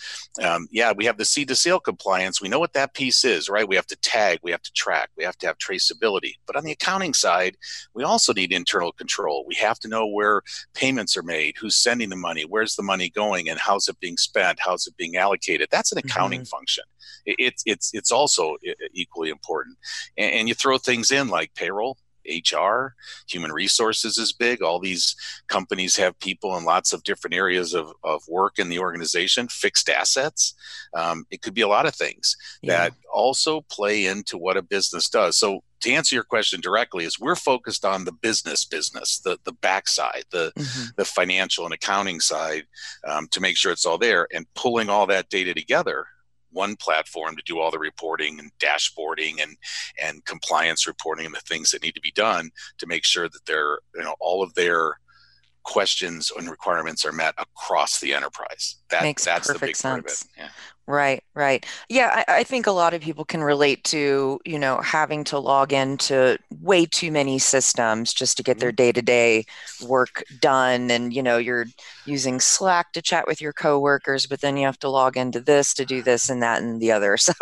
um, 0.42 0.68
yeah, 0.70 0.92
we 0.96 1.04
have 1.04 1.18
the 1.18 1.24
seed 1.24 1.48
to 1.48 1.56
sale 1.56 1.80
compliance. 1.80 2.40
We 2.40 2.48
know 2.48 2.60
what 2.60 2.74
that 2.74 2.94
piece 2.94 3.24
is, 3.24 3.48
right? 3.48 3.68
We 3.68 3.76
have 3.76 3.88
to 3.88 3.96
tag, 3.96 4.38
we 4.42 4.52
have 4.52 4.62
to 4.62 4.72
track, 4.72 5.10
we 5.16 5.24
have 5.24 5.38
to 5.38 5.46
have 5.48 5.58
traceability. 5.58 6.34
But 6.46 6.56
on 6.56 6.64
the 6.64 6.72
accounting 6.72 7.14
side, 7.14 7.56
we 7.94 8.04
also 8.04 8.32
need 8.32 8.52
internal 8.52 8.92
control. 8.92 9.44
We 9.48 9.56
have 9.56 9.78
to 9.80 9.88
know 9.88 10.06
where 10.06 10.42
payments 10.74 11.16
are 11.16 11.22
made, 11.22 11.56
who's 11.58 11.76
sending 11.76 12.10
the 12.10 12.16
money, 12.28 12.44
where's 12.44 12.76
the 12.76 12.82
money 12.82 13.10
going, 13.10 13.48
and 13.48 13.58
how's 13.58 13.88
it 13.88 13.98
being 13.98 14.16
spent, 14.16 14.60
how's 14.60 14.86
it 14.86 14.96
being 14.96 15.16
allocated. 15.16 15.68
That's 15.70 15.92
an 15.92 15.98
accounting 15.98 16.42
mm-hmm. 16.42 16.56
function. 16.56 16.84
It, 17.26 17.36
it's 17.38 17.62
it's 17.66 17.90
it's 17.94 18.12
also 18.12 18.56
equally 18.92 19.30
important. 19.30 19.76
And, 20.16 20.32
and 20.36 20.48
you 20.48 20.54
throw 20.54 20.78
things 20.78 21.10
in 21.10 21.28
like 21.28 21.54
payroll, 21.54 21.96
HR, 22.28 22.94
human 23.28 23.52
resources 23.52 24.18
is 24.18 24.32
big. 24.32 24.62
All 24.62 24.78
these 24.78 25.16
companies 25.48 25.96
have 25.96 26.18
people 26.18 26.56
in 26.56 26.64
lots 26.64 26.92
of 26.92 27.04
different 27.04 27.34
areas 27.34 27.74
of, 27.74 27.92
of 28.02 28.22
work 28.28 28.58
in 28.58 28.68
the 28.68 28.78
organization, 28.78 29.48
fixed 29.48 29.88
assets. 29.88 30.54
Um, 30.94 31.26
it 31.30 31.42
could 31.42 31.54
be 31.54 31.62
a 31.62 31.68
lot 31.68 31.86
of 31.86 31.94
things 31.94 32.36
yeah. 32.62 32.76
that 32.76 32.92
also 33.12 33.62
play 33.70 34.06
into 34.06 34.38
what 34.38 34.56
a 34.56 34.62
business 34.62 35.08
does. 35.08 35.38
So 35.38 35.62
to 35.80 35.92
answer 35.92 36.14
your 36.14 36.24
question 36.24 36.60
directly 36.60 37.04
is 37.04 37.20
we're 37.20 37.36
focused 37.36 37.84
on 37.84 38.04
the 38.06 38.12
business 38.12 38.64
business 38.64 39.18
the 39.18 39.38
the 39.44 39.52
backside 39.52 40.24
the 40.30 40.50
mm-hmm. 40.56 40.86
the 40.96 41.04
financial 41.04 41.66
and 41.66 41.74
accounting 41.74 42.20
side 42.20 42.64
um, 43.06 43.28
to 43.28 43.40
make 43.40 43.56
sure 43.56 43.70
it's 43.70 43.84
all 43.84 43.98
there 43.98 44.26
and 44.32 44.46
pulling 44.54 44.88
all 44.88 45.06
that 45.06 45.28
data 45.28 45.52
together 45.52 46.06
one 46.54 46.76
platform 46.76 47.36
to 47.36 47.42
do 47.44 47.58
all 47.58 47.70
the 47.70 47.78
reporting 47.78 48.38
and 48.38 48.50
dashboarding 48.58 49.42
and 49.42 49.56
and 50.02 50.24
compliance 50.24 50.86
reporting 50.86 51.26
and 51.26 51.34
the 51.34 51.40
things 51.40 51.70
that 51.70 51.82
need 51.82 51.94
to 51.94 52.00
be 52.00 52.12
done 52.12 52.50
to 52.78 52.86
make 52.86 53.04
sure 53.04 53.28
that 53.28 53.44
they're 53.46 53.78
you 53.94 54.02
know 54.02 54.14
all 54.20 54.42
of 54.42 54.54
their 54.54 54.98
questions 55.64 56.30
and 56.38 56.48
requirements 56.50 57.04
are 57.04 57.12
met 57.12 57.34
across 57.38 57.98
the 57.98 58.14
enterprise. 58.14 58.76
That 58.94 59.02
Makes 59.02 59.24
that's 59.24 59.46
perfect 59.46 59.60
the 59.60 59.66
big 59.66 59.76
sense. 59.76 59.82
part 59.82 60.06
of 60.06 60.12
it. 60.12 60.26
Yeah. 60.36 60.48
Right, 60.86 61.24
right. 61.34 61.64
Yeah, 61.88 62.24
I, 62.28 62.40
I, 62.40 62.44
think 62.44 62.66
a 62.66 62.70
lot 62.70 62.92
of 62.92 63.00
people 63.00 63.24
can 63.24 63.42
relate 63.42 63.84
to, 63.84 64.38
you 64.44 64.58
know, 64.58 64.82
having 64.82 65.24
to 65.24 65.38
log 65.38 65.72
into 65.72 66.36
way 66.60 66.84
too 66.84 67.10
many 67.10 67.38
systems 67.38 68.12
just 68.12 68.36
to 68.36 68.42
get 68.42 68.58
their 68.58 68.70
day 68.70 68.92
to 68.92 69.00
day 69.00 69.46
work 69.86 70.22
done. 70.42 70.90
And, 70.90 71.14
you 71.14 71.22
know, 71.22 71.38
you're 71.38 71.64
using 72.04 72.38
Slack 72.38 72.92
to 72.92 73.00
chat 73.00 73.26
with 73.26 73.40
your 73.40 73.54
coworkers, 73.54 74.26
but 74.26 74.42
then 74.42 74.58
you 74.58 74.66
have 74.66 74.78
to 74.80 74.90
log 74.90 75.16
into 75.16 75.40
this 75.40 75.72
to 75.72 75.86
do 75.86 76.02
this 76.02 76.28
and 76.28 76.42
that 76.42 76.60
and 76.60 76.80
the 76.80 76.92
other. 76.92 77.16
So, 77.24 77.32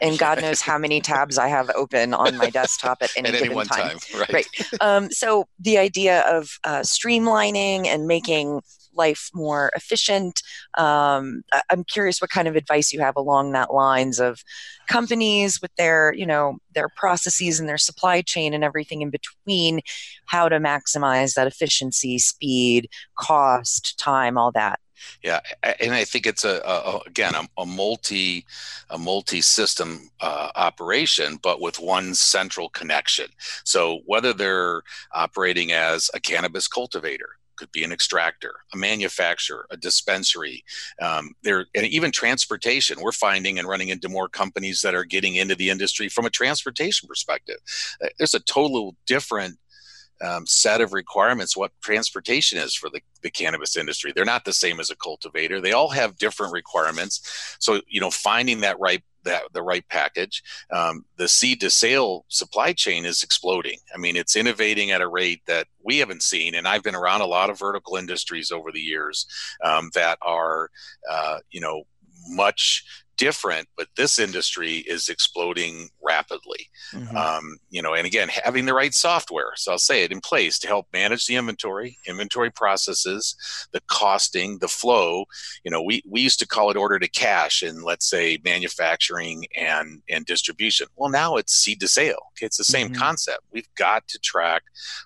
and 0.00 0.18
God 0.18 0.40
knows 0.40 0.62
how 0.62 0.78
many 0.78 1.02
tabs 1.02 1.36
I 1.36 1.48
have 1.48 1.70
open 1.74 2.14
on 2.14 2.38
my 2.38 2.48
desktop 2.48 3.02
at 3.02 3.10
any 3.16 3.28
at 3.28 3.34
given 3.34 3.58
any 3.58 3.68
time. 3.68 3.98
time. 3.98 4.20
Right. 4.20 4.32
right. 4.32 4.46
Um, 4.80 5.10
so, 5.10 5.46
the 5.58 5.76
idea 5.76 6.22
of 6.22 6.58
uh, 6.64 6.80
streamlining 6.80 7.86
and 7.86 8.06
making 8.06 8.62
life 8.98 9.30
more 9.32 9.70
efficient. 9.74 10.42
Um, 10.76 11.42
I'm 11.70 11.84
curious 11.84 12.20
what 12.20 12.30
kind 12.30 12.48
of 12.48 12.56
advice 12.56 12.92
you 12.92 13.00
have 13.00 13.16
along 13.16 13.52
that 13.52 13.72
lines 13.72 14.20
of 14.20 14.42
companies 14.88 15.62
with 15.62 15.74
their, 15.76 16.12
you 16.12 16.26
know, 16.26 16.58
their 16.74 16.88
processes 16.88 17.60
and 17.60 17.68
their 17.68 17.78
supply 17.78 18.20
chain 18.20 18.52
and 18.52 18.64
everything 18.64 19.00
in 19.00 19.10
between, 19.10 19.80
how 20.26 20.48
to 20.48 20.58
maximize 20.58 21.34
that 21.34 21.46
efficiency, 21.46 22.18
speed, 22.18 22.90
cost, 23.16 23.98
time, 23.98 24.36
all 24.36 24.52
that. 24.52 24.80
Yeah, 25.22 25.40
and 25.80 25.94
I 25.94 26.04
think 26.04 26.26
it's 26.26 26.44
a, 26.44 26.60
a 26.64 27.00
again 27.06 27.34
a, 27.34 27.46
a, 27.60 27.66
multi 27.66 28.44
a 28.90 28.98
multi 28.98 29.40
system 29.40 30.10
uh, 30.20 30.50
operation, 30.56 31.38
but 31.42 31.60
with 31.60 31.78
one 31.78 32.14
central 32.14 32.68
connection. 32.68 33.26
So 33.64 34.00
whether 34.06 34.32
they're 34.32 34.82
operating 35.12 35.72
as 35.72 36.10
a 36.14 36.20
cannabis 36.20 36.68
cultivator, 36.68 37.37
could 37.58 37.72
be 37.72 37.84
an 37.84 37.92
extractor, 37.92 38.54
a 38.72 38.76
manufacturer, 38.76 39.66
a 39.70 39.76
dispensary, 39.76 40.64
um, 41.02 41.34
there, 41.42 41.66
and 41.74 41.86
even 41.86 42.10
transportation. 42.10 43.00
We're 43.00 43.12
finding 43.12 43.58
and 43.58 43.68
running 43.68 43.88
into 43.88 44.08
more 44.08 44.28
companies 44.28 44.80
that 44.82 44.94
are 44.94 45.04
getting 45.04 45.34
into 45.36 45.54
the 45.54 45.70
industry 45.70 46.08
from 46.08 46.24
a 46.24 46.30
transportation 46.30 47.08
perspective. 47.08 47.56
Uh, 48.02 48.08
there's 48.18 48.34
a 48.34 48.40
total 48.40 48.96
different 49.06 49.58
um, 50.20 50.46
set 50.46 50.80
of 50.80 50.92
requirements 50.92 51.56
what 51.56 51.72
transportation 51.80 52.58
is 52.58 52.74
for 52.74 52.90
the, 52.90 53.00
the 53.22 53.30
cannabis 53.30 53.76
industry. 53.76 54.12
They're 54.14 54.24
not 54.24 54.44
the 54.44 54.52
same 54.52 54.80
as 54.80 54.90
a 54.90 54.96
cultivator. 54.96 55.60
They 55.60 55.72
all 55.72 55.90
have 55.90 56.18
different 56.18 56.52
requirements. 56.52 57.56
So, 57.60 57.80
you 57.88 58.00
know, 58.00 58.10
finding 58.10 58.60
that 58.60 58.80
right 58.80 59.02
that 59.28 59.42
the 59.52 59.62
right 59.62 59.86
package. 59.88 60.42
Um, 60.70 61.04
the 61.16 61.28
seed 61.28 61.60
to 61.60 61.70
sale 61.70 62.24
supply 62.28 62.72
chain 62.72 63.04
is 63.04 63.22
exploding. 63.22 63.78
I 63.94 63.98
mean, 63.98 64.16
it's 64.16 64.36
innovating 64.36 64.90
at 64.90 65.00
a 65.00 65.08
rate 65.08 65.42
that 65.46 65.66
we 65.82 65.98
haven't 65.98 66.22
seen. 66.22 66.54
And 66.54 66.66
I've 66.66 66.82
been 66.82 66.94
around 66.94 67.20
a 67.20 67.26
lot 67.26 67.50
of 67.50 67.58
vertical 67.58 67.96
industries 67.96 68.50
over 68.50 68.72
the 68.72 68.80
years 68.80 69.26
um, 69.64 69.90
that 69.94 70.18
are, 70.22 70.70
uh, 71.10 71.38
you 71.50 71.60
know, 71.60 71.84
much 72.28 72.84
different, 73.18 73.68
but 73.76 73.88
this 73.96 74.18
industry 74.18 74.76
is 74.86 75.08
exploding 75.08 75.90
rapidly. 76.02 76.70
Mm-hmm. 76.94 77.16
Um, 77.16 77.58
you 77.68 77.82
know, 77.82 77.92
and 77.92 78.06
again, 78.06 78.28
having 78.44 78.64
the 78.64 78.72
right 78.72 78.94
software, 78.94 79.52
so 79.56 79.72
I'll 79.72 79.78
say 79.78 80.04
it 80.04 80.12
in 80.12 80.20
place 80.20 80.58
to 80.60 80.68
help 80.68 80.86
manage 80.92 81.26
the 81.26 81.34
inventory, 81.34 81.98
inventory 82.06 82.50
processes, 82.50 83.36
the 83.72 83.80
costing, 83.88 84.58
the 84.60 84.68
flow. 84.68 85.24
You 85.64 85.70
know, 85.70 85.82
we 85.82 86.02
we 86.08 86.20
used 86.20 86.38
to 86.38 86.46
call 86.46 86.70
it 86.70 86.76
order 86.76 86.98
to 86.98 87.10
cash 87.10 87.62
in 87.62 87.82
let's 87.82 88.08
say 88.08 88.38
manufacturing 88.44 89.44
and 89.56 90.00
and 90.08 90.24
distribution. 90.24 90.86
Well, 90.96 91.10
now 91.10 91.36
it's 91.36 91.52
seed 91.52 91.80
to 91.80 91.88
sale. 91.88 92.30
Okay, 92.32 92.46
it's 92.46 92.56
the 92.56 92.64
same 92.64 92.88
mm-hmm. 92.88 93.02
concept. 93.02 93.40
We've 93.52 93.68
got 93.76 94.06
to 94.08 94.18
track 94.20 94.62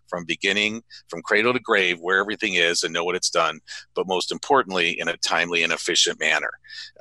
from 0.07 0.25
beginning, 0.25 0.83
from 1.09 1.22
cradle 1.22 1.55
to 1.55 1.61
grave, 1.61 1.98
where 2.01 2.20
everything 2.20 2.55
is 2.55 2.83
and 2.83 2.92
know 2.92 3.05
what 3.05 3.16
it's 3.16 3.31
done. 3.31 3.61
But 3.94 4.07
most 4.07 4.31
importantly, 4.31 5.01
in 5.01 5.09
a 5.09 5.16
timely 5.16 5.62
and 5.62 5.72
efficient 5.72 6.20
manner. 6.20 6.51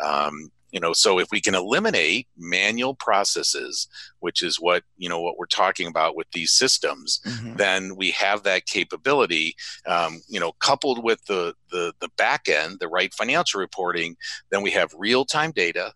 Um, 0.03 0.51
you 0.71 0.79
know 0.79 0.93
so 0.93 1.19
if 1.19 1.27
we 1.31 1.41
can 1.41 1.55
eliminate 1.55 2.27
manual 2.37 2.95
processes 2.95 3.87
which 4.19 4.41
is 4.41 4.57
what 4.59 4.83
you 4.97 5.09
know 5.09 5.21
what 5.21 5.37
we're 5.37 5.45
talking 5.45 5.87
about 5.87 6.15
with 6.15 6.29
these 6.31 6.51
systems 6.51 7.19
mm-hmm. 7.25 7.55
then 7.55 7.95
we 7.95 8.11
have 8.11 8.43
that 8.43 8.65
capability 8.65 9.55
um, 9.85 10.21
you 10.27 10.39
know 10.39 10.51
coupled 10.53 11.03
with 11.03 11.23
the 11.25 11.53
the 11.69 11.93
the 11.99 12.09
back 12.17 12.47
end 12.47 12.79
the 12.79 12.87
right 12.87 13.13
financial 13.13 13.59
reporting 13.59 14.15
then 14.49 14.61
we 14.61 14.71
have 14.71 14.91
real 14.97 15.25
time 15.25 15.51
data 15.51 15.93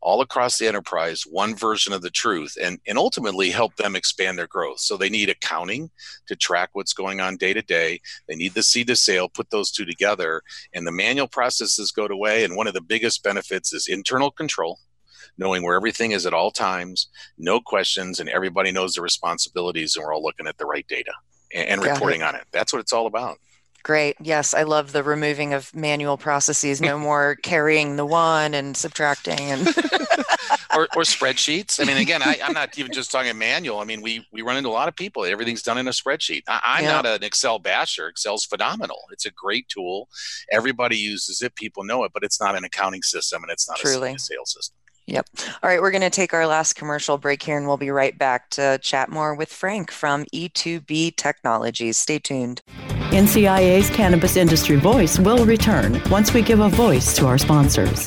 all 0.00 0.20
across 0.20 0.58
the 0.58 0.66
enterprise 0.66 1.22
one 1.22 1.54
version 1.54 1.92
of 1.92 2.02
the 2.02 2.10
truth 2.10 2.56
and, 2.60 2.78
and 2.86 2.98
ultimately 2.98 3.50
help 3.50 3.76
them 3.76 3.96
expand 3.96 4.38
their 4.38 4.46
growth. 4.46 4.80
So 4.80 4.96
they 4.96 5.08
need 5.08 5.28
accounting 5.28 5.90
to 6.26 6.36
track 6.36 6.70
what's 6.72 6.92
going 6.92 7.20
on 7.20 7.36
day 7.36 7.52
to 7.52 7.62
day. 7.62 8.00
They 8.28 8.36
need 8.36 8.54
the 8.54 8.62
seed 8.62 8.86
to 8.88 8.96
sale 8.96 9.28
put 9.28 9.50
those 9.50 9.70
two 9.70 9.84
together 9.84 10.42
and 10.72 10.86
the 10.86 10.92
manual 10.92 11.28
processes 11.28 11.90
go 11.90 12.06
away 12.06 12.44
and 12.44 12.56
one 12.56 12.66
of 12.66 12.74
the 12.74 12.80
biggest 12.80 13.22
benefits 13.22 13.72
is 13.72 13.88
internal 13.88 14.30
control 14.30 14.78
knowing 15.36 15.62
where 15.62 15.76
everything 15.76 16.12
is 16.12 16.26
at 16.26 16.34
all 16.34 16.50
times 16.50 17.08
no 17.36 17.60
questions 17.60 18.18
and 18.18 18.28
everybody 18.28 18.72
knows 18.72 18.94
their 18.94 19.02
responsibilities 19.02 19.94
and 19.94 20.04
we're 20.04 20.14
all 20.14 20.22
looking 20.22 20.46
at 20.46 20.56
the 20.58 20.66
right 20.66 20.86
data 20.88 21.12
and, 21.54 21.68
and 21.68 21.82
reporting 21.82 22.22
on 22.22 22.34
it. 22.34 22.44
That's 22.52 22.72
what 22.72 22.80
it's 22.80 22.92
all 22.92 23.06
about 23.06 23.38
Great. 23.88 24.18
Yes, 24.20 24.52
I 24.52 24.64
love 24.64 24.92
the 24.92 25.02
removing 25.02 25.54
of 25.54 25.74
manual 25.74 26.18
processes. 26.18 26.78
No 26.78 26.98
more 26.98 27.36
carrying 27.42 27.96
the 27.96 28.04
one 28.04 28.52
and 28.52 28.76
subtracting 28.76 29.40
and 29.40 29.66
or, 30.76 30.82
or, 30.94 31.04
spreadsheets. 31.04 31.80
I 31.80 31.84
mean, 31.84 31.96
again, 31.96 32.20
I, 32.22 32.34
am 32.42 32.52
not 32.52 32.78
even 32.78 32.92
just 32.92 33.10
talking 33.10 33.38
manual. 33.38 33.78
I 33.78 33.84
mean, 33.84 34.02
we 34.02 34.28
we 34.30 34.42
run 34.42 34.58
into 34.58 34.68
a 34.68 34.76
lot 34.76 34.88
of 34.88 34.94
people. 34.94 35.24
Everything's 35.24 35.62
done 35.62 35.78
in 35.78 35.88
a 35.88 35.92
spreadsheet. 35.92 36.42
I, 36.46 36.80
am 36.80 36.84
yeah. 36.84 36.90
not 36.90 37.06
an 37.06 37.24
Excel 37.24 37.58
basher. 37.58 38.08
Excel's 38.08 38.44
phenomenal. 38.44 38.98
It's 39.10 39.24
a 39.24 39.30
great 39.30 39.66
tool. 39.70 40.10
Everybody 40.52 40.98
uses 40.98 41.40
it. 41.40 41.54
People 41.54 41.82
know 41.82 42.04
it, 42.04 42.12
but 42.12 42.22
it's 42.22 42.38
not 42.38 42.58
an 42.58 42.64
accounting 42.64 43.02
system 43.02 43.42
and 43.42 43.50
it's 43.50 43.66
not 43.70 43.78
Truly. 43.78 44.12
a 44.12 44.18
sales 44.18 44.52
system. 44.52 44.76
Yep. 45.06 45.26
All 45.62 45.70
right, 45.70 45.80
we're 45.80 45.92
going 45.92 46.02
to 46.02 46.10
take 46.10 46.34
our 46.34 46.46
last 46.46 46.74
commercial 46.74 47.16
break 47.16 47.42
here 47.42 47.56
and 47.56 47.66
we'll 47.66 47.78
be 47.78 47.88
right 47.88 48.18
back 48.18 48.50
to 48.50 48.78
chat 48.82 49.08
more 49.08 49.34
with 49.34 49.50
Frank 49.50 49.90
from 49.90 50.26
E2B 50.34 51.14
Teknologies. 51.16 51.96
Stay 51.96 52.18
tuned. 52.18 52.60
NCIA's 53.10 53.88
Cannabis 53.88 54.36
Industry 54.36 54.76
Voice 54.76 55.18
will 55.18 55.46
return 55.46 55.98
once 56.10 56.34
we 56.34 56.42
give 56.42 56.60
a 56.60 56.68
voice 56.68 57.16
to 57.16 57.26
our 57.26 57.38
sponsors. 57.38 58.06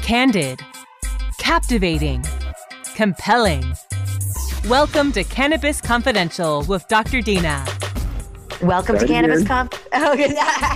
Candid, 0.00 0.58
captivating, 1.38 2.24
compelling. 2.94 3.62
Welcome 4.68 5.12
to 5.12 5.22
Cannabis 5.22 5.82
Confidential 5.82 6.62
with 6.62 6.88
Dr. 6.88 7.20
Dina. 7.20 7.66
Welcome 8.62 8.98
to 8.98 9.06
Cannabis 9.06 9.42
again. 9.42 9.68
Conf. 9.68 9.88
Oh, 9.92 10.14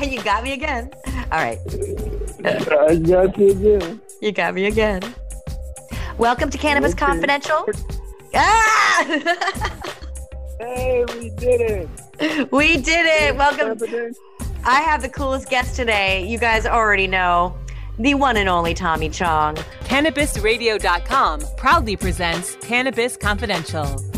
you 0.02 0.22
got 0.22 0.44
me 0.44 0.52
again. 0.52 0.90
All 1.32 1.38
right. 1.38 1.58
I 2.44 2.96
got 2.96 3.38
you 3.38 3.50
again. 3.50 4.00
You 4.20 4.32
got 4.32 4.52
me 4.52 4.66
again. 4.66 5.02
Welcome 6.18 6.50
to 6.50 6.58
Cannabis 6.58 6.92
Okay. 6.92 7.06
Confidential. 7.06 7.66
Ah! 8.34 9.22
Hey, 10.60 11.04
we 11.14 11.30
did 11.30 11.60
it. 11.60 11.88
we 12.50 12.76
did 12.76 13.06
it. 13.06 13.36
Welcome. 13.36 13.78
I 14.64 14.80
have 14.80 15.02
the 15.02 15.08
coolest 15.08 15.48
guest 15.48 15.76
today. 15.76 16.26
You 16.26 16.38
guys 16.38 16.66
already 16.66 17.06
know 17.06 17.56
the 17.98 18.14
one 18.14 18.36
and 18.36 18.48
only 18.48 18.74
Tommy 18.74 19.08
Chong. 19.08 19.56
CannabisRadio.com 19.84 21.42
proudly 21.56 21.96
presents 21.96 22.56
Cannabis 22.56 23.16
Confidential. 23.16 24.17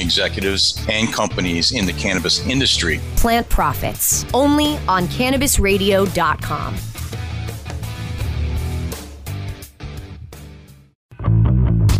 executives 0.00 0.84
and 0.88 1.12
companies 1.12 1.72
in 1.72 1.86
the 1.86 1.92
cannabis 1.92 2.44
industry. 2.46 3.00
Plant 3.16 3.48
Profits, 3.48 4.26
only 4.34 4.78
on 4.88 5.06
CannabisRadio.com. 5.06 6.89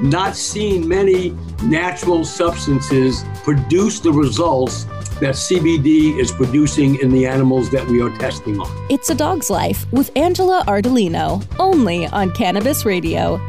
not 0.00 0.36
seen 0.36 0.86
many 0.86 1.30
natural 1.62 2.24
substances 2.24 3.24
produce 3.42 4.00
the 4.00 4.12
results 4.12 4.84
that 5.20 5.34
CBD 5.34 6.18
is 6.18 6.30
producing 6.30 7.00
in 7.00 7.10
the 7.10 7.26
animals 7.26 7.70
that 7.70 7.86
we 7.86 8.02
are 8.02 8.10
testing 8.18 8.60
on. 8.60 8.86
It's 8.90 9.08
a 9.08 9.14
dog's 9.14 9.48
life 9.48 9.90
with 9.92 10.10
Angela 10.14 10.62
Ardolino, 10.66 11.42
only 11.58 12.06
on 12.08 12.32
Cannabis 12.32 12.84
Radio. 12.84 13.40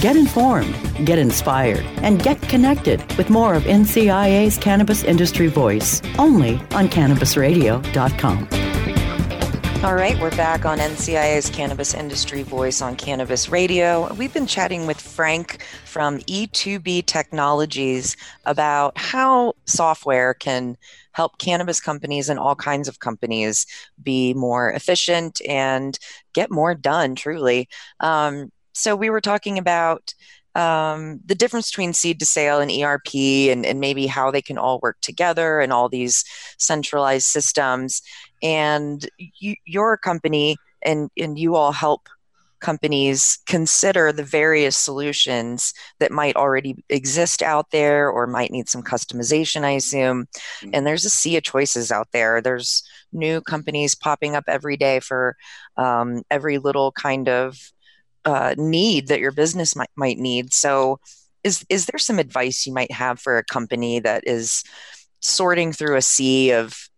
Get 0.00 0.14
informed, 0.14 0.76
get 1.04 1.18
inspired, 1.18 1.84
and 2.02 2.22
get 2.22 2.40
connected 2.42 3.00
with 3.16 3.30
more 3.30 3.54
of 3.54 3.64
NCIA's 3.64 4.56
Cannabis 4.56 5.02
Industry 5.02 5.48
Voice 5.48 6.00
only 6.20 6.54
on 6.70 6.86
CannabisRadio.com. 6.86 8.48
All 9.84 9.96
right, 9.96 10.16
we're 10.20 10.30
back 10.36 10.64
on 10.64 10.78
NCIA's 10.78 11.50
Cannabis 11.50 11.94
Industry 11.94 12.44
Voice 12.44 12.80
on 12.80 12.94
Cannabis 12.94 13.48
Radio. 13.48 14.12
We've 14.14 14.32
been 14.32 14.46
chatting 14.46 14.86
with 14.86 15.00
Frank 15.00 15.64
from 15.84 16.18
E2B 16.20 17.06
Teknologies 17.06 18.16
about 18.46 18.96
how 18.96 19.54
software 19.64 20.32
can 20.32 20.76
help 21.10 21.38
cannabis 21.38 21.80
companies 21.80 22.28
and 22.28 22.38
all 22.38 22.54
kinds 22.54 22.86
of 22.86 23.00
companies 23.00 23.66
be 24.00 24.32
more 24.34 24.70
efficient 24.70 25.40
and 25.48 25.98
get 26.34 26.52
more 26.52 26.76
done, 26.76 27.16
truly. 27.16 27.68
Um, 27.98 28.52
so, 28.78 28.96
we 28.96 29.10
were 29.10 29.20
talking 29.20 29.58
about 29.58 30.14
um, 30.54 31.20
the 31.24 31.34
difference 31.34 31.70
between 31.70 31.92
seed 31.92 32.18
to 32.18 32.26
sale 32.26 32.60
and 32.60 32.70
ERP 32.70 33.14
and, 33.14 33.64
and 33.64 33.78
maybe 33.80 34.06
how 34.06 34.30
they 34.30 34.42
can 34.42 34.58
all 34.58 34.80
work 34.82 34.96
together 35.00 35.60
and 35.60 35.72
all 35.72 35.88
these 35.88 36.24
centralized 36.58 37.26
systems. 37.26 38.02
And 38.42 39.08
you, 39.18 39.54
your 39.64 39.96
company 39.96 40.56
and, 40.82 41.10
and 41.16 41.38
you 41.38 41.54
all 41.54 41.72
help 41.72 42.08
companies 42.60 43.38
consider 43.46 44.10
the 44.10 44.24
various 44.24 44.76
solutions 44.76 45.72
that 46.00 46.10
might 46.10 46.34
already 46.34 46.82
exist 46.88 47.40
out 47.40 47.70
there 47.70 48.10
or 48.10 48.26
might 48.26 48.50
need 48.50 48.68
some 48.68 48.82
customization, 48.82 49.62
I 49.62 49.72
assume. 49.72 50.26
And 50.72 50.86
there's 50.86 51.04
a 51.04 51.10
sea 51.10 51.36
of 51.36 51.44
choices 51.44 51.92
out 51.92 52.08
there. 52.12 52.40
There's 52.40 52.82
new 53.12 53.40
companies 53.40 53.94
popping 53.94 54.34
up 54.34 54.44
every 54.48 54.76
day 54.76 54.98
for 54.98 55.36
um, 55.76 56.22
every 56.30 56.58
little 56.58 56.90
kind 56.92 57.28
of 57.28 57.70
uh, 58.24 58.54
need 58.56 59.08
that 59.08 59.20
your 59.20 59.32
business 59.32 59.76
might, 59.76 59.90
might 59.96 60.18
need. 60.18 60.52
So, 60.52 61.00
is 61.44 61.64
is 61.68 61.86
there 61.86 61.98
some 61.98 62.18
advice 62.18 62.66
you 62.66 62.74
might 62.74 62.92
have 62.92 63.20
for 63.20 63.38
a 63.38 63.44
company 63.44 64.00
that 64.00 64.26
is 64.26 64.64
sorting 65.20 65.72
through 65.72 65.96
a 65.96 66.02
sea 66.02 66.50
of 66.50 66.88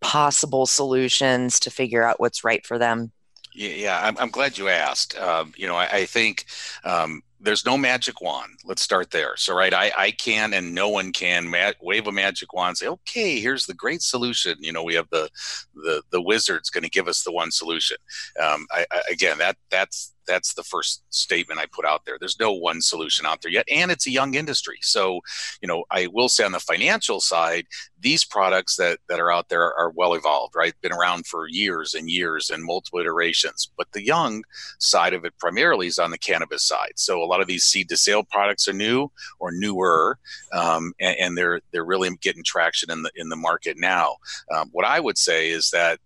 possible 0.00 0.66
solutions 0.66 1.60
to 1.60 1.70
figure 1.70 2.02
out 2.02 2.20
what's 2.20 2.44
right 2.44 2.64
for 2.66 2.78
them? 2.78 3.12
Yeah, 3.54 4.00
I'm, 4.02 4.16
I'm 4.18 4.30
glad 4.30 4.58
you 4.58 4.68
asked. 4.68 5.18
Um, 5.18 5.52
you 5.56 5.66
know, 5.66 5.74
I, 5.74 5.88
I 5.90 6.04
think 6.04 6.46
um, 6.84 7.22
there's 7.40 7.66
no 7.66 7.76
magic 7.76 8.20
wand. 8.20 8.60
Let's 8.64 8.82
start 8.82 9.10
there. 9.10 9.36
So, 9.36 9.54
right, 9.54 9.74
I, 9.74 9.90
I 9.96 10.10
can 10.12 10.54
and 10.54 10.74
no 10.74 10.88
one 10.88 11.12
can 11.12 11.48
ma- 11.48 11.72
wave 11.80 12.06
a 12.06 12.12
magic 12.12 12.52
wand 12.52 12.68
and 12.68 12.78
say, 12.78 12.86
okay, 12.86 13.40
here's 13.40 13.66
the 13.66 13.74
great 13.74 14.02
solution. 14.02 14.56
You 14.60 14.72
know, 14.72 14.84
we 14.84 14.94
have 14.94 15.08
the 15.10 15.28
the 15.74 16.02
the 16.10 16.22
wizard's 16.22 16.70
going 16.70 16.84
to 16.84 16.90
give 16.90 17.08
us 17.08 17.24
the 17.24 17.32
one 17.32 17.50
solution. 17.50 17.96
Um, 18.40 18.66
I, 18.70 18.86
I, 18.90 19.02
again, 19.10 19.38
that 19.38 19.56
that's 19.70 20.12
that's 20.30 20.54
the 20.54 20.62
first 20.62 21.02
statement 21.10 21.58
I 21.58 21.66
put 21.66 21.84
out 21.84 22.04
there. 22.04 22.16
There's 22.18 22.38
no 22.38 22.52
one 22.52 22.80
solution 22.80 23.26
out 23.26 23.42
there 23.42 23.50
yet, 23.50 23.68
and 23.68 23.90
it's 23.90 24.06
a 24.06 24.12
young 24.12 24.34
industry. 24.34 24.78
So, 24.80 25.20
you 25.60 25.66
know, 25.66 25.84
I 25.90 26.06
will 26.12 26.28
say 26.28 26.44
on 26.44 26.52
the 26.52 26.60
financial 26.60 27.20
side, 27.20 27.66
these 27.98 28.24
products 28.24 28.76
that 28.76 29.00
that 29.08 29.18
are 29.18 29.32
out 29.32 29.48
there 29.48 29.74
are 29.74 29.90
well 29.90 30.14
evolved, 30.14 30.54
right? 30.54 30.72
Been 30.82 30.92
around 30.92 31.26
for 31.26 31.48
years 31.48 31.94
and 31.94 32.08
years 32.08 32.48
and 32.48 32.64
multiple 32.64 33.00
iterations. 33.00 33.70
But 33.76 33.88
the 33.92 34.04
young 34.04 34.44
side 34.78 35.14
of 35.14 35.24
it 35.24 35.36
primarily 35.38 35.88
is 35.88 35.98
on 35.98 36.12
the 36.12 36.18
cannabis 36.18 36.62
side. 36.62 36.92
So 36.94 37.22
a 37.22 37.26
lot 37.26 37.40
of 37.40 37.48
these 37.48 37.64
seed 37.64 37.88
to 37.88 37.96
sale 37.96 38.22
products 38.22 38.68
are 38.68 38.72
new 38.72 39.10
or 39.40 39.50
newer, 39.50 40.18
um, 40.52 40.92
and, 41.00 41.16
and, 41.18 41.38
they're 41.38 41.60
they're 41.72 41.84
really 41.84 42.10
getting 42.20 42.44
traction 42.44 42.90
in 42.90 43.02
the 43.02 43.10
in 43.16 43.28
the 43.30 43.36
market 43.36 43.76
now. 43.78 44.16
Um, 44.54 44.68
what 44.72 44.84
I 44.84 45.00
would 45.00 45.18
say 45.18 45.50
is 45.50 45.70
that 45.70 45.98